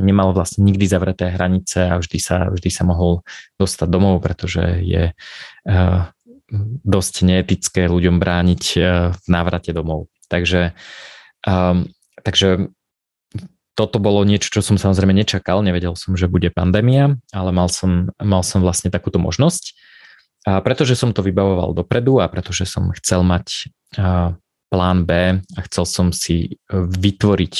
[0.00, 3.22] nemal vlastne nikdy zavreté hranice a vždy sa, vždy sa mohol
[3.60, 5.12] dostať domov, pretože je
[6.82, 8.64] dosť neetické ľuďom brániť
[9.14, 10.10] v návrate domov.
[10.26, 10.74] Takže,
[12.26, 12.48] takže
[13.78, 18.10] toto bolo niečo, čo som samozrejme nečakal, nevedel som, že bude pandémia, ale mal som,
[18.18, 19.78] mal som vlastne takúto možnosť.
[20.48, 23.70] A pretože som to vybavoval dopredu a pretože som chcel mať
[24.70, 27.54] plán B a chcel som si vytvoriť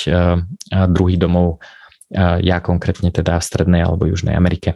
[0.90, 1.62] druhý domov,
[2.18, 4.74] ja konkrétne teda v Strednej alebo Južnej Amerike.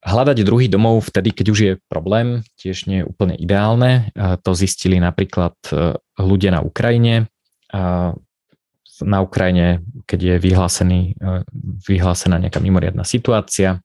[0.00, 4.08] Hľadať druhý domov vtedy, keď už je problém, tiež nie je úplne ideálne.
[4.16, 5.54] To zistili napríklad
[6.16, 7.28] ľudia na Ukrajine.
[9.00, 11.00] Na Ukrajine, keď je vyhlásený,
[11.84, 13.84] vyhlásená nejaká mimoriadná situácia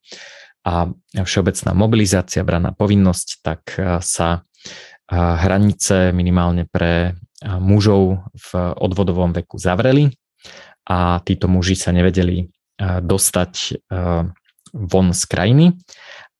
[0.63, 3.61] a všeobecná mobilizácia, braná povinnosť, tak
[3.99, 4.47] sa
[5.11, 10.09] hranice minimálne pre mužov v odvodovom veku zavreli
[10.89, 12.49] a títo muži sa nevedeli
[12.81, 13.85] dostať
[14.73, 15.77] von z krajiny,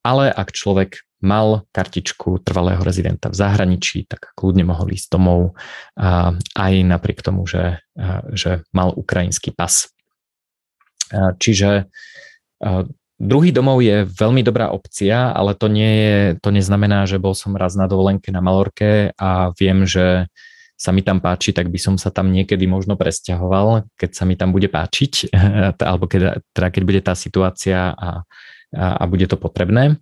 [0.02, 5.56] ale ak človek mal kartičku trvalého rezidenta v zahraničí, tak kľudne mohol ísť domov
[6.52, 7.80] aj napriek tomu, že,
[8.36, 9.88] že mal ukrajinský pas.
[11.40, 11.88] Čiže
[13.16, 17.56] Druhý domov je veľmi dobrá opcia, ale to, nie je, to neznamená, že bol som
[17.56, 20.28] raz na dovolenke na Malorke a viem, že
[20.76, 24.36] sa mi tam páči, tak by som sa tam niekedy možno presťahoval, keď sa mi
[24.36, 25.32] tam bude páčiť,
[25.90, 28.22] alebo keď, teda keď bude tá situácia a,
[28.76, 29.96] a, a bude to potrebné.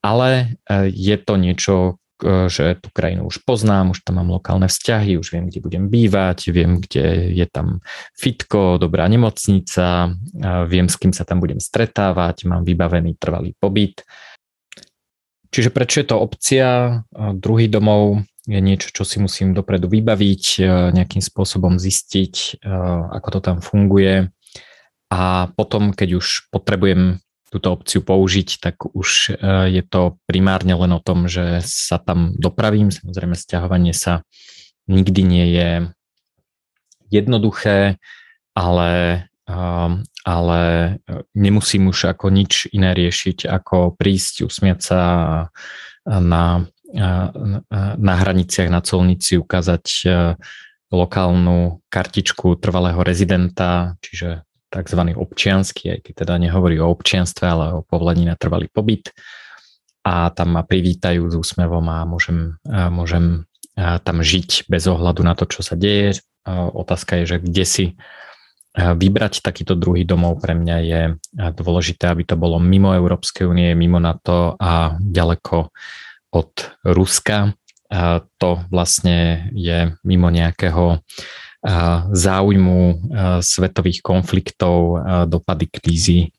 [0.00, 4.68] Ale e, je to niečo, E, že tú krajinu už poznám, už tam mám lokálne
[4.68, 7.80] vzťahy, už viem, kde budem bývať, viem, kde je tam
[8.16, 10.12] fitko, dobrá nemocnica,
[10.68, 14.04] viem, s kým sa tam budem stretávať, mám vybavený trvalý pobyt.
[15.50, 17.02] Čiže prečo je to opcia?
[17.34, 20.62] Druhý domov je niečo, čo si musím dopredu vybaviť, e,
[20.96, 22.72] nejakým spôsobom zistiť, e,
[23.20, 24.32] ako to tam funguje.
[25.10, 30.92] A potom, keď už potrebujem túto opciu použiť, tak už e, je to primárne len
[30.94, 32.88] o tom, že sa tam dopravím.
[32.88, 34.24] Samozrejme, stiahovanie sa
[34.88, 35.70] nikdy nie je
[37.10, 37.98] jednoduché,
[38.54, 39.26] ale,
[40.26, 40.62] ale
[41.34, 45.00] nemusím už ako nič iné riešiť, ako prísť, usmiať sa
[46.06, 46.70] na,
[47.96, 50.08] na hraniciach, na colnici, ukázať e,
[50.90, 55.00] lokálnu kartičku trvalého rezidenta, čiže tzv.
[55.14, 59.14] občiansky, aj keď teda nehovorí o občianstve, ale o povolení na trvalý pobyt.
[60.02, 63.44] A tam ma privítajú s úsmevom a môžem, môžem
[63.76, 66.24] tam žiť bez ohľadu na to, čo sa deje.
[66.48, 67.84] Otázka je, že kde si
[68.74, 71.02] vybrať takýto druhý domov pre mňa je
[71.58, 75.74] dôležité, aby to bolo mimo Európskej únie, mimo NATO a ďaleko
[76.34, 76.50] od
[76.86, 77.54] Ruska.
[78.38, 81.02] To vlastne je mimo nejakého
[82.08, 82.80] záujmu
[83.44, 86.32] svetových konfliktov, dopady krízy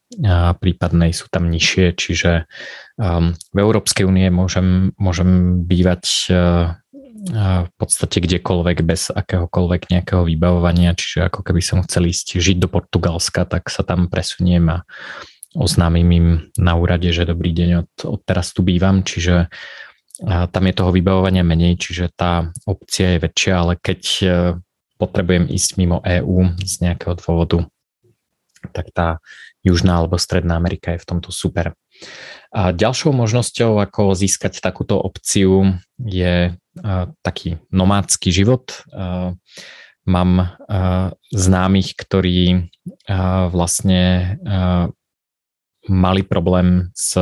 [0.57, 2.49] prípadnej sú tam nižšie, čiže
[2.97, 6.33] v Európskej únie môžem, môžem bývať
[7.31, 12.65] v podstate kdekoľvek bez akéhokoľvek nejakého vybavovania, čiže ako keby som chcel ísť žiť do
[12.65, 14.77] Portugalska, tak sa tam presuniem a
[15.55, 19.51] oznámim im na úrade, že dobrý deň, od, od teraz tu bývam, čiže
[20.21, 24.25] tam je toho vybavovania menej, čiže tá opcia je väčšia, ale keď e,
[25.01, 27.65] potrebujem ísť mimo EÚ z nejakého dôvodu,
[28.69, 29.17] tak tá
[29.65, 31.73] Južná alebo Stredná Amerika je v tomto super.
[32.53, 36.53] A ďalšou možnosťou, ako získať takúto opciu, je
[37.21, 38.85] taký nomádsky život.
[40.05, 40.57] Mám
[41.29, 42.73] známych, ktorí
[43.53, 44.37] vlastne
[45.89, 47.17] mali problém s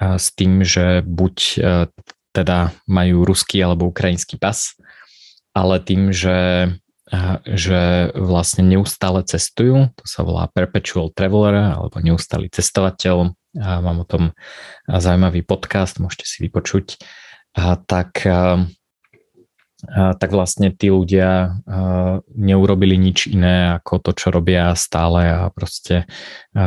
[0.00, 1.60] s tým, že buď e,
[2.36, 4.76] teda majú ruský alebo ukrajinský pas,
[5.56, 6.68] ale tým, že,
[7.08, 7.18] e,
[7.56, 14.06] že vlastne neustále cestujú, to sa volá perpetual traveler alebo neustály cestovateľ, a mám o
[14.08, 14.36] tom
[14.84, 17.00] zaujímavý podcast, môžete si vypočuť,
[17.56, 18.20] a tak
[19.92, 21.62] tak vlastne tí ľudia
[22.34, 26.10] neurobili nič iné ako to, čo robia stále a proste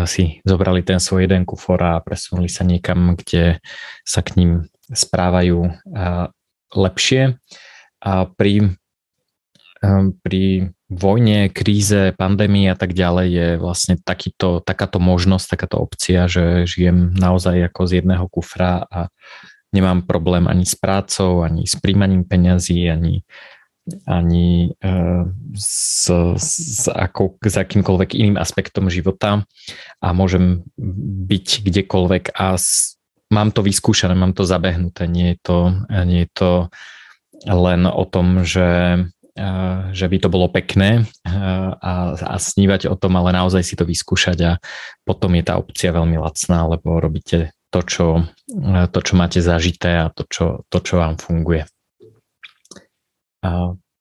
[0.08, 3.60] si zobrali ten svoj jeden kufor a presunuli sa niekam, kde
[4.08, 4.52] sa k ním
[4.90, 5.70] správajú
[6.74, 7.38] lepšie.
[8.00, 8.80] A pri,
[10.24, 10.44] pri
[10.90, 17.14] vojne, kríze, pandémii a tak ďalej je vlastne takýto, takáto možnosť, takáto opcia, že žijem
[17.14, 19.14] naozaj ako z jedného kufra a
[19.74, 23.22] nemám problém ani s prácou, ani s príjmaním peňazí, ani,
[24.10, 29.46] ani uh, s, s, ako, s akýmkoľvek iným aspektom života
[30.02, 30.66] a môžem
[31.30, 32.98] byť kdekoľvek a s,
[33.30, 35.06] mám to vyskúšané, mám to zabehnuté.
[35.06, 35.58] Nie je to,
[36.06, 36.52] nie je to
[37.46, 39.00] len o tom, že
[39.92, 44.38] že by to bolo pekné a, a snívať o tom, ale naozaj si to vyskúšať
[44.44, 44.52] a
[45.08, 48.08] potom je tá opcia veľmi lacná, lebo robíte to, čo,
[48.90, 51.70] to, čo máte zažité a to, čo, to, čo vám funguje.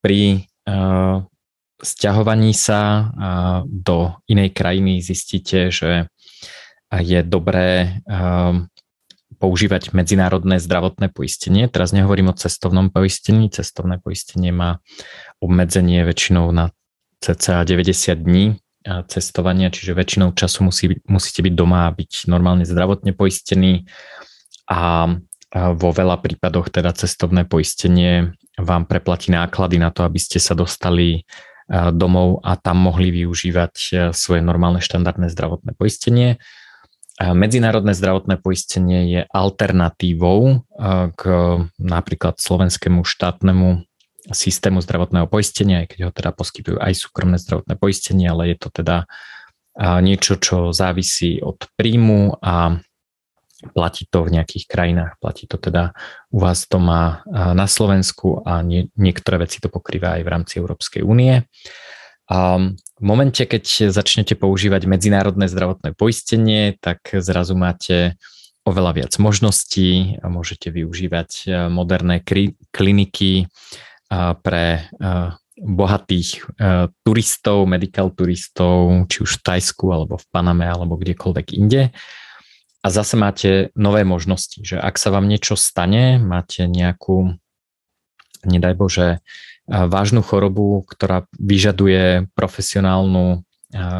[0.00, 0.20] Pri
[1.78, 3.12] sťahovaní sa
[3.68, 6.08] do inej krajiny zistíte, že
[6.90, 8.00] je dobré
[9.38, 11.70] používať medzinárodné zdravotné poistenie.
[11.70, 13.46] Teraz nehovorím o cestovnom poistení.
[13.52, 14.82] Cestovné poistenie má
[15.38, 16.74] obmedzenie väčšinou na
[17.22, 23.12] cca 90 dní cestovania, čiže väčšinou času musí, musíte byť doma a byť normálne zdravotne
[23.12, 23.84] poistený
[24.68, 25.12] a
[25.52, 31.24] vo veľa prípadoch teda cestovné poistenie vám preplatí náklady na to, aby ste sa dostali
[31.72, 33.72] domov a tam mohli využívať
[34.12, 36.36] svoje normálne štandardné zdravotné poistenie.
[37.18, 40.68] Medzinárodné zdravotné poistenie je alternatívou
[41.16, 41.22] k
[41.80, 43.87] napríklad slovenskému štátnemu
[44.30, 48.68] systému zdravotného poistenia, aj keď ho teda poskytujú aj súkromné zdravotné poistenie, ale je to
[48.70, 49.08] teda
[49.78, 52.82] niečo, čo závisí od príjmu a
[53.74, 55.18] platí to v nejakých krajinách.
[55.18, 55.94] Platí to teda
[56.30, 61.02] u vás doma na Slovensku a nie, niektoré veci to pokrýva aj v rámci Európskej
[61.06, 61.46] únie.
[62.28, 68.20] V momente, keď začnete používať medzinárodné zdravotné poistenie, tak zrazu máte
[68.68, 70.20] oveľa viac možností.
[70.20, 72.20] Môžete využívať moderné
[72.74, 73.48] kliniky,
[74.12, 74.88] pre
[75.58, 76.28] bohatých
[77.04, 81.92] turistov, medical turistov, či už v Tajsku, alebo v Paname, alebo kdekoľvek inde.
[82.78, 87.36] A zase máte nové možnosti, že ak sa vám niečo stane, máte nejakú,
[88.46, 89.08] nedaj Bože,
[89.68, 93.44] vážnu chorobu, ktorá vyžaduje profesionálnu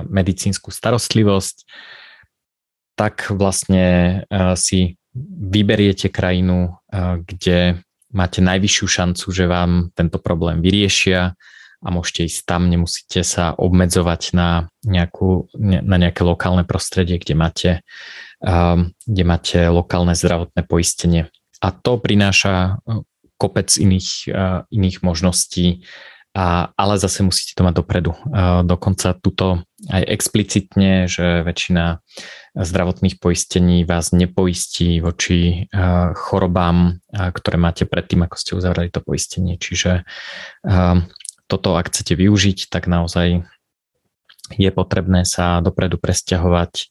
[0.09, 1.69] medicínsku starostlivosť,
[2.97, 4.23] tak vlastne
[4.57, 4.97] si
[5.29, 6.79] vyberiete krajinu,
[7.27, 11.37] kde máte najvyššiu šancu, že vám tento problém vyriešia
[11.79, 17.71] a môžete ísť tam, nemusíte sa obmedzovať na, nejakú, na nejaké lokálne prostredie, kde máte,
[18.43, 21.31] um, kde máte lokálne zdravotné poistenie.
[21.63, 23.07] A to prináša uh,
[23.39, 25.87] kopec iných, uh, iných možností,
[26.35, 28.13] a, ale zase musíte to mať dopredu.
[28.27, 32.03] Uh, dokonca tuto aj explicitne, že väčšina
[32.59, 38.99] zdravotných poistení vás nepoistí voči eh, chorobám, eh, ktoré máte predtým, ako ste uzavreli to
[38.99, 39.55] poistenie.
[39.57, 40.97] Čiže eh,
[41.47, 43.47] toto, ak chcete využiť, tak naozaj
[44.57, 46.89] je potrebné sa dopredu presťahovať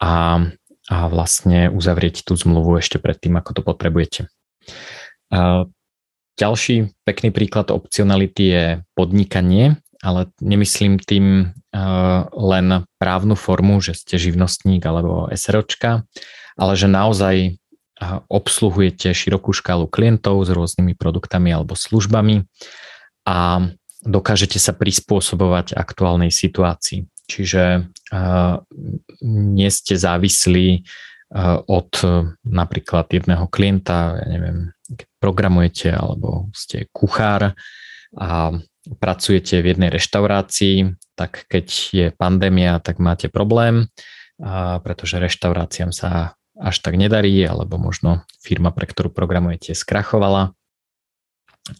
[0.00, 0.44] a,
[0.92, 4.20] a vlastne uzavrieť tú zmluvu ešte predtým, ako to potrebujete.
[6.36, 11.54] Ďalší pekný príklad opcionality je podnikanie ale nemyslím tým
[12.32, 12.66] len
[13.00, 16.04] právnu formu, že ste živnostník alebo SROčka,
[16.60, 17.52] ale že naozaj uh,
[18.28, 22.44] obsluhujete širokú škálu klientov s rôznymi produktami alebo službami
[23.24, 23.70] a
[24.02, 27.06] dokážete sa prispôsobovať aktuálnej situácii.
[27.30, 27.86] Čiže
[29.22, 30.82] nie ste závislí
[31.70, 31.90] od
[32.44, 37.54] napríklad jedného klienta, ja neviem, keď programujete alebo ste kuchár
[38.18, 38.28] a
[38.98, 43.88] pracujete v jednej reštaurácii, tak keď je pandémia, tak máte problém,
[44.82, 50.52] pretože reštauráciám sa až tak nedarí, alebo možno firma, pre ktorú programujete, skrachovala.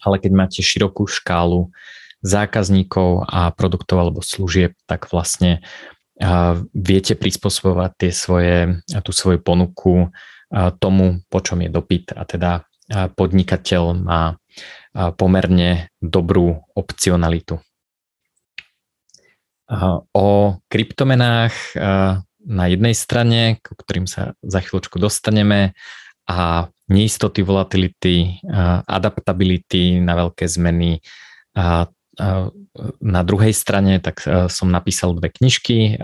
[0.05, 1.75] Ale keď máte širokú škálu
[2.23, 5.61] zákazníkov a produktov alebo služieb, tak vlastne
[6.71, 8.57] viete prispôsobovať tie svoje,
[9.03, 10.15] tú svoju ponuku
[10.79, 12.63] tomu, po čom je dopyt a teda
[13.17, 14.37] podnikateľ má
[15.17, 17.59] pomerne dobrú opcionalitu.
[20.13, 20.29] O
[20.69, 21.55] kryptomenách
[22.43, 25.73] na jednej strane, k ktorým sa za chvíľočku dostaneme,
[26.23, 28.39] a neistoty volatility,
[28.87, 31.03] adaptability na veľké zmeny.
[33.03, 35.99] Na druhej strane tak som napísal dve knižky.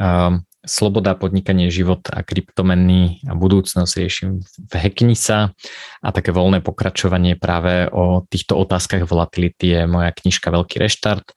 [0.67, 5.55] Sloboda, podnikanie, život a kryptomeny a budúcnosť riešim v Heknisa
[6.03, 11.31] a také voľné pokračovanie práve o týchto otázkach volatility je moja knižka Veľký reštart.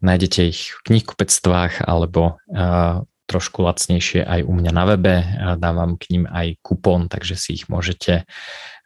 [0.00, 2.40] Nájdete ich v knihkupectvách alebo
[3.26, 5.14] trošku lacnejšie aj u mňa na webe.
[5.58, 8.22] Dávam k ním aj kupón, takže si ich môžete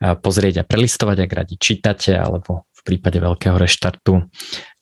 [0.01, 4.25] pozrieť a prelistovať, ak radi čítate, alebo v prípade veľkého reštartu,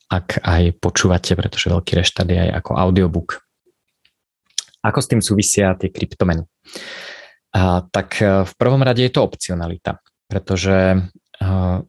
[0.09, 3.43] ak aj počúvate, pretože veľký reštart je aj ako audiobook.
[4.79, 6.47] Ako s tým súvisia tie kryptomeny?
[7.51, 9.99] A, tak e, v prvom rade je to opcionalita,
[10.31, 11.03] pretože
[11.43, 11.83] a,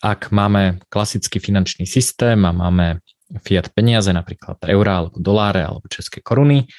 [0.00, 3.02] ak máme klasický finančný systém a máme
[3.42, 6.70] fiat peniaze, napríklad eurá alebo doláre alebo české koruny,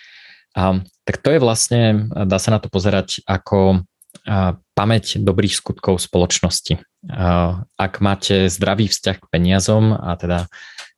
[0.57, 3.85] a, tak to je vlastne, dá sa na to pozerať ako
[4.25, 6.81] a, pamäť dobrých skutkov spoločnosti.
[7.13, 10.49] A, ak máte zdravý vzťah k peniazom a teda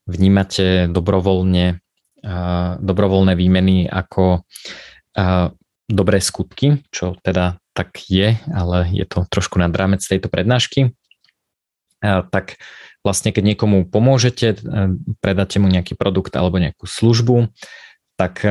[0.08, 1.82] vnímate dobrovoľne,
[2.24, 4.48] a, dobrovoľné výmeny ako
[5.18, 5.52] a,
[5.90, 10.94] dobré skutky, čo teda tak je, ale je to trošku nad rámec tejto prednášky,
[12.04, 12.60] tak
[13.04, 14.60] vlastne keď niekomu pomôžete,
[15.20, 17.52] predáte mu nejaký produkt alebo nejakú službu,
[18.20, 18.44] tak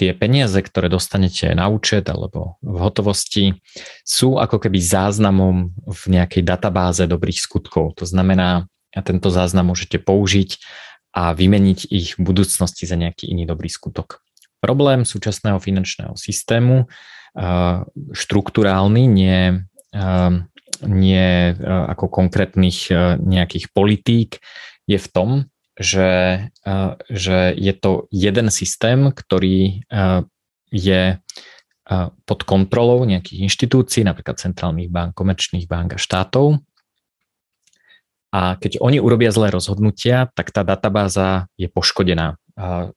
[0.00, 3.62] tie peniaze, ktoré dostanete na účet alebo v hotovosti,
[4.02, 7.94] sú ako keby záznamom v nejakej databáze dobrých skutkov.
[8.02, 8.66] To znamená,
[9.06, 10.58] tento záznam môžete použiť
[11.12, 14.24] a vymeniť ich v budúcnosti za nejaký iný dobrý skutok.
[14.64, 16.88] Problém súčasného finančného systému,
[18.16, 19.66] štruktúrálny, nie,
[20.86, 24.42] nie ako konkrétnych nejakých politík,
[24.90, 25.30] je v tom,
[25.78, 26.50] že,
[27.08, 29.86] že je to jeden systém, ktorý
[30.68, 31.02] je
[32.24, 36.62] pod kontrolou nejakých inštitúcií, napríklad centrálnych bank, komerčných bank a štátov.
[38.32, 42.40] A keď oni urobia zlé rozhodnutia, tak tá databáza je poškodená.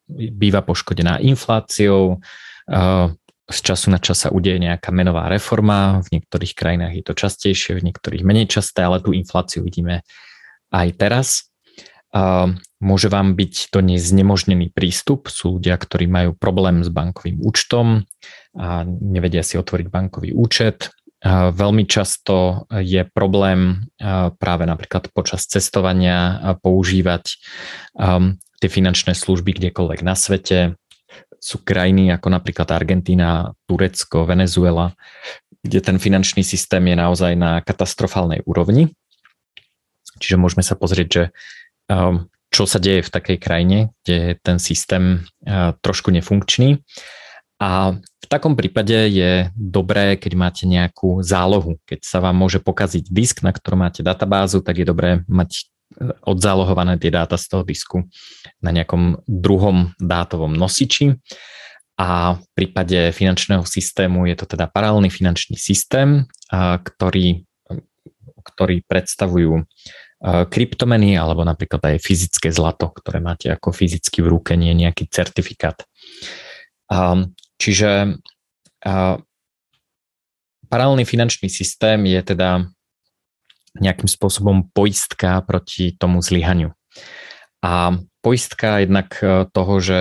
[0.07, 2.23] Býva poškodená infláciou,
[3.45, 7.77] z času na čas sa udeje nejaká menová reforma, v niektorých krajinách je to častejšie,
[7.77, 10.01] v niektorých menej časté, ale tú infláciu vidíme
[10.73, 11.45] aj teraz
[12.79, 15.27] môže vám byť to neznemožnený prístup.
[15.27, 18.07] Sú ľudia, ktorí majú problém s bankovým účtom
[18.55, 20.95] a nevedia si otvoriť bankový účet.
[21.25, 23.89] Veľmi často je problém
[24.37, 27.41] práve napríklad počas cestovania používať
[28.61, 30.79] tie finančné služby kdekoľvek na svete.
[31.37, 34.97] Sú krajiny ako napríklad Argentína, Turecko, Venezuela,
[35.61, 38.93] kde ten finančný systém je naozaj na katastrofálnej úrovni.
[40.17, 41.23] Čiže môžeme sa pozrieť, že
[41.85, 46.81] Ehm, čo sa deje v takej krajine, kde je ten systém eh, trošku nefunkčný.
[47.61, 51.77] A v takom prípade je dobré, keď máte nejakú zálohu.
[51.87, 55.69] Keď sa vám môže pokaziť disk, na ktorom máte databázu, tak je dobré mať
[56.23, 58.07] odzálohované tie dáta z toho disku
[58.59, 61.15] na nejakom druhom dátovom nosiči.
[61.95, 67.47] A v prípade finančného systému je to teda paralelný finančný systém, ktorý,
[68.43, 69.63] ktorý predstavujú
[70.25, 75.87] kryptomeny alebo napríklad aj fyzické zlato, ktoré máte ako fyzicky v ruke, nie nejaký certifikát.
[77.55, 78.19] Čiže
[80.67, 82.67] paralelný finančný systém je teda
[83.79, 86.71] nejakým spôsobom poistka proti tomu zlyhaniu.
[87.65, 89.99] A poistka jednak e, toho, že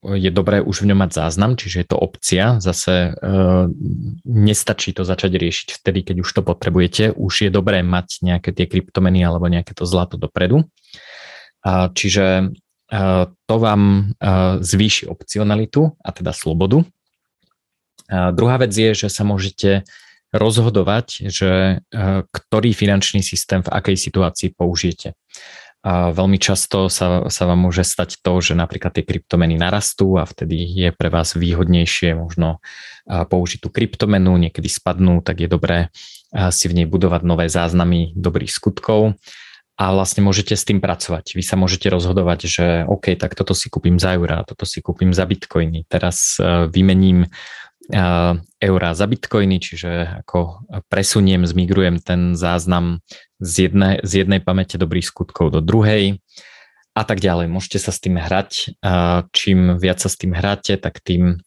[0.00, 2.56] je dobré už v ňom mať záznam, čiže je to opcia.
[2.56, 3.28] Zase e,
[4.24, 7.12] nestačí to začať riešiť vtedy, keď už to potrebujete.
[7.12, 10.64] Už je dobré mať nejaké tie kryptomeny alebo nejaké to zlato dopredu.
[11.60, 12.44] A, čiže e,
[13.28, 14.24] to vám e,
[14.64, 16.80] zvýši opcionalitu a teda slobodu.
[18.08, 19.84] A druhá vec je, že sa môžete
[20.30, 25.18] rozhodovať, že e, ktorý finančný systém v akej situácii použijete.
[25.80, 30.28] A veľmi často sa, sa vám môže stať to, že napríklad tie kryptomeny narastú a
[30.28, 32.60] vtedy je pre vás výhodnejšie možno
[33.08, 35.88] použiť tú kryptomenu, niekedy spadnú, tak je dobré
[36.52, 39.16] si v nej budovať nové záznamy dobrých skutkov
[39.80, 41.32] a vlastne môžete s tým pracovať.
[41.32, 45.16] Vy sa môžete rozhodovať, že OK, tak toto si kúpim za eurá, toto si kúpim
[45.16, 46.36] za bitcoiny, teraz
[46.70, 47.24] vymením
[48.60, 53.00] eurá za bitcoiny, čiže ako presuniem, zmigrujem ten záznam
[53.40, 56.20] z jednej, z jednej pamäte dobrých skutkov do druhej
[56.94, 57.48] a tak ďalej.
[57.48, 58.78] Môžete sa s tým hrať.
[59.32, 61.40] Čím viac sa s tým hráte, tak tým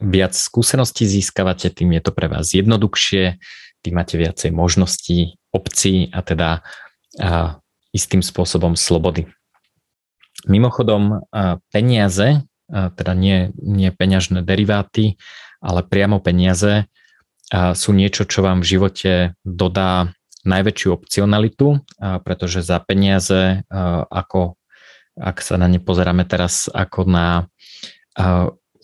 [0.00, 3.38] viac skúseností získavate, tým je to pre vás jednoduchšie,
[3.84, 6.64] tým máte viacej možností, obcí a teda
[7.94, 9.30] istým spôsobom slobody.
[10.50, 11.22] Mimochodom,
[11.70, 15.20] peniaze, teda nie, nie peňažné deriváty,
[15.60, 16.88] ale priamo peniaze
[17.52, 19.12] sú niečo, čo vám v živote
[19.44, 20.12] dodá
[20.44, 21.80] najväčšiu opcionalitu,
[22.24, 23.64] pretože za peniaze,
[24.12, 24.60] ako
[25.14, 27.46] ak sa na ne pozeráme teraz ako na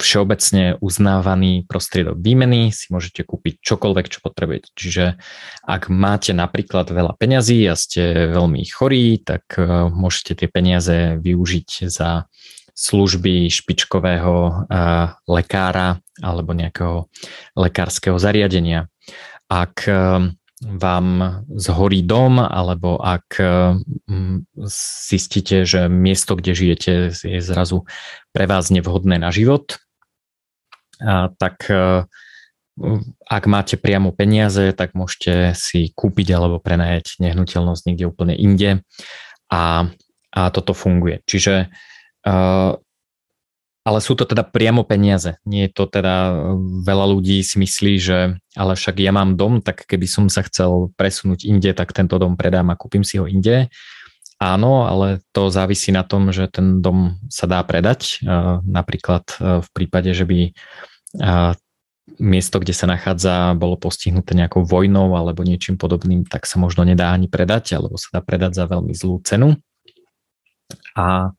[0.00, 4.72] všeobecne uznávaný prostriedok výmeny, si môžete kúpiť čokoľvek, čo potrebujete.
[4.72, 5.20] Čiže
[5.68, 9.60] ak máte napríklad veľa peňazí a ste veľmi chorí, tak
[9.92, 12.24] môžete tie peniaze využiť za
[12.80, 14.64] služby špičkového
[15.28, 17.12] lekára alebo nejakého
[17.52, 18.88] lekárskeho zariadenia.
[19.52, 19.84] Ak
[20.64, 21.08] vám
[21.60, 23.36] zhorí dom alebo ak
[25.04, 27.84] zistíte, že miesto, kde žijete je zrazu
[28.32, 29.76] pre vás nevhodné na život,
[31.36, 31.68] tak
[33.28, 38.80] ak máte priamo peniaze, tak môžete si kúpiť alebo prenajať nehnuteľnosť niekde úplne inde
[39.52, 39.84] a,
[40.32, 41.20] a toto funguje.
[41.28, 41.88] Čiže Uh,
[43.80, 45.40] ale sú to teda priamo peniaze.
[45.48, 46.34] Nie je to teda, e,
[46.84, 48.18] veľa ľudí si myslí, že
[48.52, 52.36] ale však ja mám dom, tak keby som sa chcel presunúť inde, tak tento dom
[52.36, 53.72] predám a kúpim si ho inde.
[54.40, 58.24] Áno, ale to závisí na tom, že ten dom sa dá predať.
[58.24, 60.56] Uh, napríklad v prípade, že by
[62.16, 67.12] miesto, kde sa nachádza, bolo postihnuté nejakou vojnou alebo niečím podobným, tak sa možno nedá
[67.12, 69.60] ani predať, alebo sa dá predať za veľmi zlú cenu.
[70.96, 71.36] A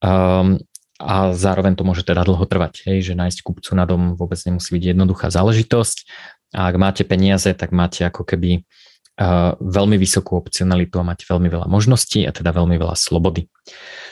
[0.00, 0.60] Um,
[1.00, 4.76] a zároveň to môže teda dlho trvať, hej, že nájsť kupcu na dom vôbec nemusí
[4.76, 6.04] byť jednoduchá záležitosť.
[6.52, 8.68] A ak máte peniaze, tak máte ako keby
[9.16, 13.48] uh, veľmi vysokú opcionalitu a máte veľmi veľa možností a teda veľmi veľa slobody.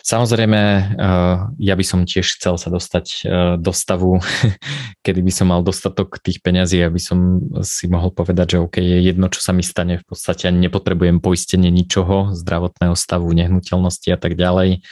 [0.01, 0.61] Samozrejme,
[0.97, 3.21] uh, ja by som tiež chcel sa dostať uh,
[3.61, 4.25] do stavu,
[5.05, 9.13] kedy by som mal dostatok tých peňazí, aby som si mohol povedať, že OK, je
[9.13, 14.17] jedno, čo sa mi stane, v podstate ani nepotrebujem poistenie ničoho, zdravotného stavu, nehnuteľnosti a
[14.17, 14.89] tak ďalej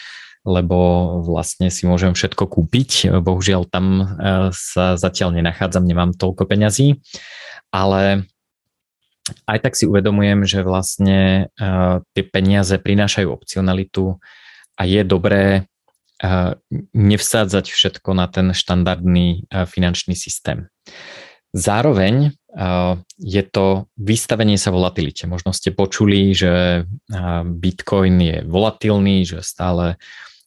[0.46, 0.78] lebo
[1.26, 3.10] vlastne si môžem všetko kúpiť.
[3.18, 4.04] Bohužiaľ tam e,
[4.54, 7.02] sa zatiaľ nenachádzam, nemám toľko peňazí,
[7.74, 8.30] ale
[9.50, 11.68] aj tak si uvedomujem, že vlastne e,
[12.14, 14.22] tie peniaze prinášajú opcionalitu
[14.78, 15.60] a je dobré e,
[16.94, 20.70] nevsádzať všetko na ten štandardný finančný systém.
[21.56, 22.36] Zároveň
[23.16, 25.24] je to vystavenie sa volatilite.
[25.24, 26.84] Možno ste počuli, že
[27.44, 29.96] Bitcoin je volatilný, že stále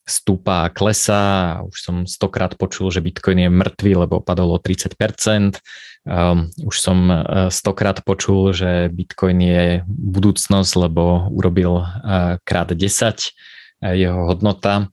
[0.10, 1.62] stúpa a klesá.
[1.62, 5.62] Už som stokrát počul, že Bitcoin je mŕtvý, lebo padol o 30%.
[6.10, 12.82] Um, už som uh, stokrát počul, že Bitcoin je budúcnosť, lebo urobil uh, krát 10
[12.82, 14.89] uh, jeho hodnota.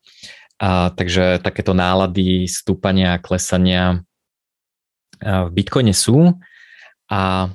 [0.56, 4.00] A, takže takéto nálady stúpania a klesania
[5.20, 6.32] v Bitcoine sú.
[7.12, 7.52] A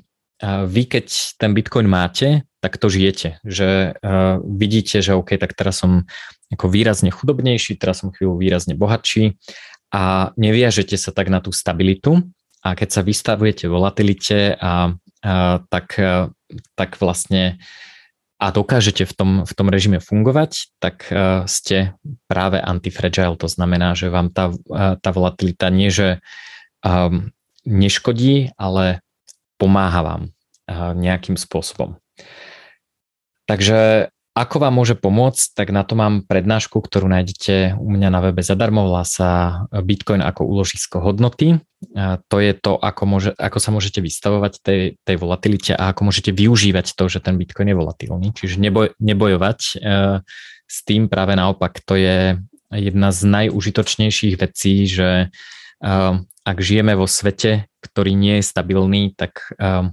[0.70, 3.98] vy keď ten Bitcoin máte, tak to žijete, že
[4.46, 6.06] vidíte, že OK, tak teraz som
[6.52, 9.40] ako výrazne chudobnejší, teraz som chvíľu výrazne bohatší
[9.92, 12.28] a neviažete sa tak na tú stabilitu
[12.62, 14.94] a keď sa vystavujete volatilite a,
[15.24, 16.30] a tak, a,
[16.76, 17.58] tak vlastne
[18.42, 21.94] a dokážete v tom, v tom režime fungovať, tak uh, ste
[22.26, 23.38] práve antifragile.
[23.38, 26.18] To znamená, že vám tá, uh, tá volatilita nie, že
[26.82, 27.30] um,
[27.70, 29.06] neškodí, ale
[29.62, 30.24] pomáha vám
[30.98, 32.00] nejakým spôsobom.
[33.46, 38.20] Takže ako vám môže pomôcť, tak na to mám prednášku, ktorú nájdete u mňa na
[38.24, 41.60] webe zadarmo, volá sa Bitcoin ako úložisko hodnoty.
[41.98, 46.08] A to je to, ako, môže, ako sa môžete vystavovať tej, tej volatilite a ako
[46.08, 48.28] môžete využívať to, že ten Bitcoin je volatilný.
[48.32, 49.74] Čiže neboj, nebojovať e,
[50.70, 52.40] s tým, práve naopak, to je
[52.72, 55.28] jedna z najužitočnejších vecí, že e,
[56.42, 59.90] ak žijeme vo svete, ktorý nie je stabilný, tak uh,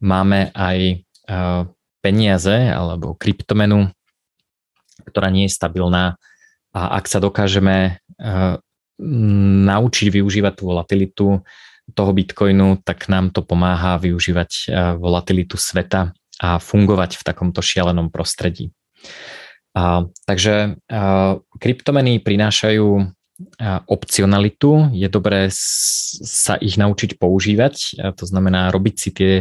[0.00, 1.64] máme aj uh,
[2.08, 3.92] peniaze alebo kryptomenu,
[5.12, 6.16] ktorá nie je stabilná
[6.72, 8.56] a ak sa dokážeme uh,
[9.68, 11.26] naučiť využívať tú volatilitu
[11.92, 18.14] toho bitcoinu, tak nám to pomáha využívať uh, volatilitu sveta a fungovať v takomto šialenom
[18.14, 18.70] prostredí.
[19.74, 23.10] A, takže a, kryptomeny prinášajú
[23.86, 27.74] opcionalitu, je dobré sa ich naučiť používať,
[28.18, 29.32] to znamená robiť si tie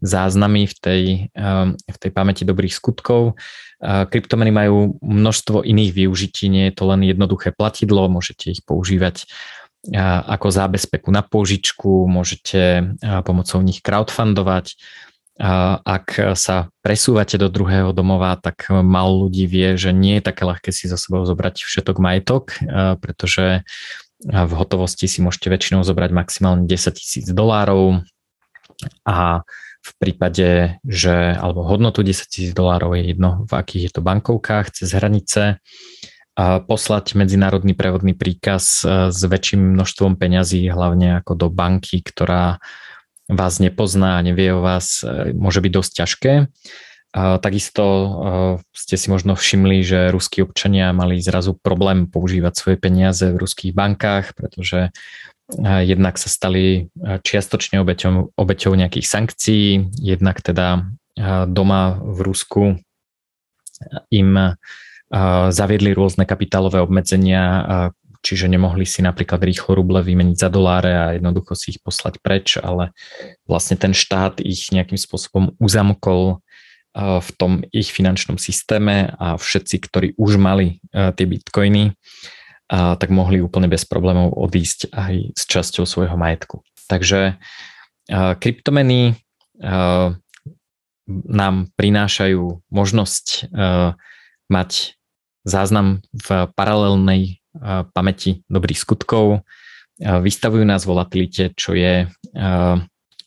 [0.00, 1.02] záznamy v tej,
[1.68, 3.36] v tej pamäti dobrých skutkov.
[3.82, 9.28] Kryptomeny majú množstvo iných využití, nie je to len jednoduché platidlo, môžete ich používať
[10.26, 12.94] ako zábezpeku na pôžičku, môžete
[13.26, 14.78] pomocou nich crowdfundovať,
[15.40, 20.70] ak sa presúvate do druhého domova, tak málo ľudí vie, že nie je také ľahké
[20.70, 22.52] si za sebou zobrať všetok majetok,
[23.00, 23.64] pretože
[24.22, 28.04] v hotovosti si môžete väčšinou zobrať maximálne 10 tisíc dolárov.
[29.02, 29.42] A
[29.82, 34.70] v prípade, že, alebo hodnotu 10 tisíc dolárov je jedno, v akých je to bankovkách,
[34.70, 35.58] cez hranice,
[36.32, 42.62] a poslať medzinárodný prevodný príkaz s väčším množstvom peňazí, hlavne ako do banky, ktorá
[43.36, 46.32] vás nepozná a nevie o vás, e, môže byť dosť ťažké.
[47.12, 48.08] Takisto e,
[48.72, 53.76] ste si možno všimli, že ruskí občania mali zrazu problém používať svoje peniaze v ruských
[53.76, 54.90] bankách, pretože e,
[55.84, 60.88] jednak sa stali čiastočne obeťou, obeťou nejakých sankcií, jednak teda
[61.44, 62.64] doma v Rusku
[64.08, 64.56] im
[65.52, 71.58] zaviedli rôzne kapitálové obmedzenia, čiže nemohli si napríklad rýchlo ruble vymeniť za doláre a jednoducho
[71.58, 72.94] si ich poslať preč, ale
[73.44, 76.38] vlastne ten štát ich nejakým spôsobom uzamkol
[76.94, 81.96] v tom ich finančnom systéme a všetci, ktorí už mali tie bitcoiny,
[82.70, 86.62] tak mohli úplne bez problémov odísť aj s časťou svojho majetku.
[86.86, 87.42] Takže
[88.12, 89.18] kryptomeny
[91.08, 93.50] nám prinášajú možnosť
[94.52, 94.70] mať
[95.42, 97.41] záznam v paralelnej
[97.92, 99.44] pamäti dobrých skutkov,
[100.00, 102.08] vystavujú nás volatilite, čo je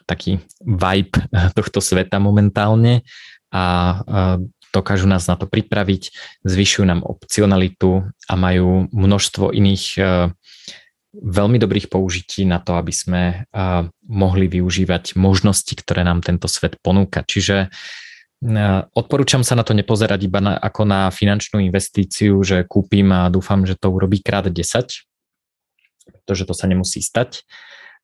[0.06, 1.18] taký vibe
[1.58, 3.02] tohto sveta momentálne
[3.50, 3.64] a
[4.70, 6.12] dokážu nás na to pripraviť,
[6.44, 9.86] zvyšujú nám opcionalitu a majú množstvo iných
[11.16, 13.48] veľmi dobrých použití na to, aby sme
[14.04, 17.24] mohli využívať možnosti, ktoré nám tento svet ponúka.
[17.24, 17.72] Čiže
[18.94, 23.66] Odporúčam sa na to nepozerať iba na, ako na finančnú investíciu, že kúpim a dúfam,
[23.66, 24.54] že to urobí krát 10,
[26.06, 27.42] pretože to sa nemusí stať.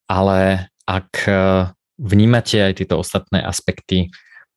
[0.10, 1.34] Ale ak e,
[2.02, 4.10] vnímate aj tieto ostatné aspekty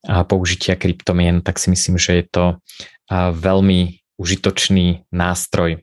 [0.05, 2.45] použitia kryptomien, tak si myslím, že je to
[3.11, 5.81] veľmi užitočný nástroj.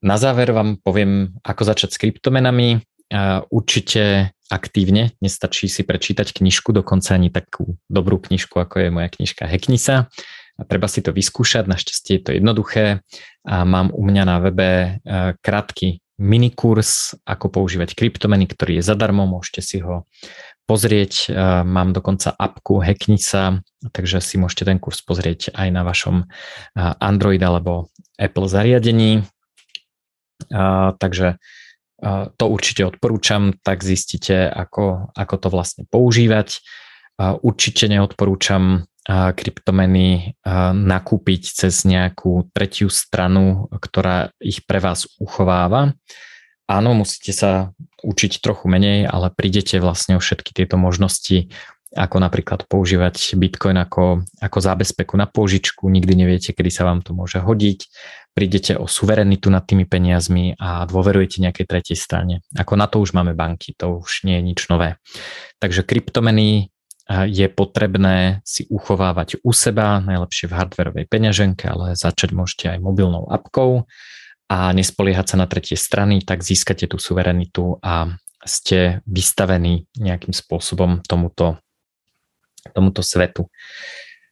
[0.00, 2.80] Na záver vám poviem, ako začať s kryptomenami.
[3.50, 9.46] Určite aktívne, nestačí si prečítať knižku, dokonca ani takú dobrú knižku, ako je moja knižka
[9.46, 10.10] Heknisa.
[10.60, 13.00] A treba si to vyskúšať, našťastie je to jednoduché.
[13.48, 14.88] A mám u mňa na webe e,
[15.40, 20.04] krátky minikurs, ako používať kryptomeny, ktorý je zadarmo, môžete si ho
[20.68, 21.32] pozrieť.
[21.32, 23.64] E, mám dokonca apku Heknisa,
[23.96, 26.24] takže si môžete ten kurz pozrieť aj na vašom e,
[27.00, 27.88] Android alebo
[28.20, 29.24] Apple zariadení.
[30.50, 31.36] Takže
[32.36, 36.64] to určite odporúčam, tak zistíte, ako, ako to vlastne používať.
[37.20, 40.36] Určite neodporúčam kryptomeny
[40.72, 45.92] nakúpiť cez nejakú tretiu stranu, ktorá ich pre vás uchováva.
[46.70, 51.50] Áno, musíte sa učiť trochu menej, ale prídete vlastne o všetky tieto možnosti
[51.90, 57.10] ako napríklad používať Bitcoin ako, ako zábezpeku na pôžičku, nikdy neviete, kedy sa vám to
[57.10, 57.80] môže hodiť,
[58.30, 62.46] prídete o suverenitu nad tými peniazmi a dôverujete nejakej tretej strane.
[62.54, 65.02] Ako na to už máme banky, to už nie je nič nové.
[65.58, 66.70] Takže kryptomeny
[67.10, 73.26] je potrebné si uchovávať u seba, najlepšie v hardverovej peňaženke, ale začať môžete aj mobilnou
[73.26, 73.90] apkou
[74.46, 78.14] a nespoliehať sa na tretie strany, tak získate tú suverenitu a
[78.46, 81.58] ste vystavení nejakým spôsobom tomuto
[82.74, 83.48] tomuto svetu.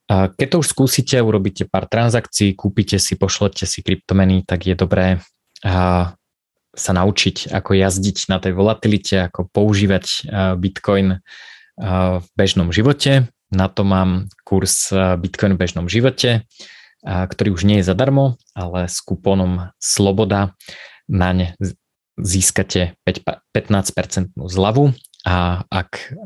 [0.09, 5.21] Keď to už skúsite, urobíte pár transakcií, kúpite si, pošlete si kryptomeny, tak je dobré
[6.79, 11.21] sa naučiť, ako jazdiť na tej volatilite, ako používať Bitcoin
[11.77, 13.29] v bežnom živote.
[13.53, 16.49] Na to mám kurz Bitcoin v bežnom živote,
[17.05, 20.57] ktorý už nie je zadarmo, ale s kupónom Sloboda
[21.09, 21.53] naň
[22.17, 24.93] získate 15% zľavu
[25.27, 26.19] a ak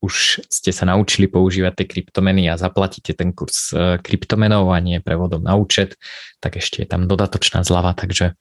[0.00, 4.96] už ste sa naučili používať tie kryptomeny a zaplatíte ten kurz e, kryptomenov a nie
[5.04, 6.00] prevodom na účet,
[6.40, 8.32] tak ešte je tam dodatočná zľava, takže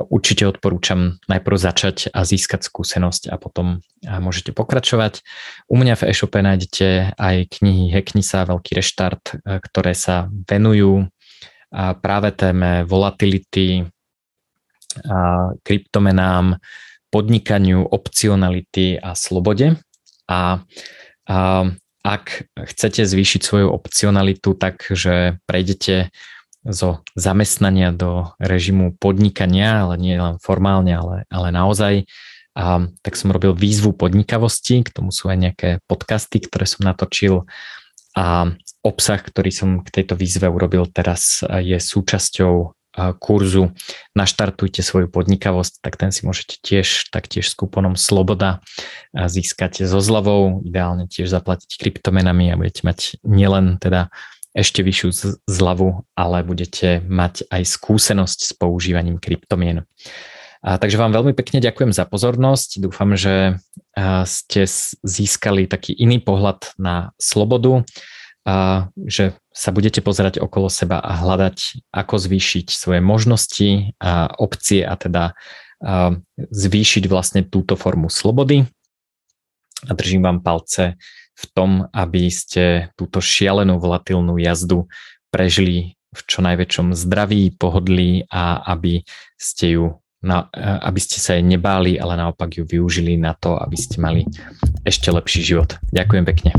[0.00, 5.20] určite odporúčam najprv začať a získať skúsenosť a potom môžete pokračovať.
[5.68, 11.12] U mňa v e-shope nájdete aj knihy Hacknisa, Veľký reštart, e, ktoré sa venujú
[11.72, 13.88] práve téme volatility,
[15.64, 16.60] kryptomenám,
[17.12, 19.76] podnikaniu, opcionality a slobode.
[20.28, 20.64] A
[21.32, 21.64] a
[22.02, 26.12] ak chcete zvýšiť svoju opcionalitu tak, že prejdete
[26.62, 32.04] zo zamestnania do režimu podnikania, ale nie len formálne, ale, ale naozaj.
[32.52, 37.48] A, tak som robil výzvu podnikavosti, k tomu sú aj nejaké podcasty, ktoré som natočil
[38.12, 38.52] a
[38.84, 43.72] obsah, ktorý som k tejto výzve urobil teraz je súčasťou kurzu
[44.12, 48.60] Naštartujte svoju podnikavosť, tak ten si môžete tiež taktiež s kúponom Sloboda
[49.16, 54.12] získať so zľavou, ideálne tiež zaplatiť kryptomenami a budete mať nielen teda
[54.52, 59.88] ešte vyššiu zľavu, ale budete mať aj skúsenosť s používaním kryptomien.
[60.60, 62.84] A, takže vám veľmi pekne ďakujem za pozornosť.
[62.84, 63.56] Dúfam, že
[64.28, 64.62] ste
[65.02, 67.82] získali taký iný pohľad na slobodu
[68.42, 74.82] a že sa budete pozerať okolo seba a hľadať, ako zvýšiť svoje možnosti a opcie
[74.82, 75.38] a teda
[75.82, 78.62] a zvýšiť vlastne túto formu slobody.
[79.90, 80.94] A držím vám palce
[81.34, 84.86] v tom, aby ste túto šialenú volatilnú jazdu
[85.34, 89.02] prežili v čo najväčšom zdraví, pohodlí a aby
[89.34, 90.46] ste ju na,
[90.86, 94.22] aby ste sa jej nebáli, ale naopak ju využili na to, aby ste mali
[94.86, 95.82] ešte lepší život.
[95.90, 96.54] Ďakujem pekne.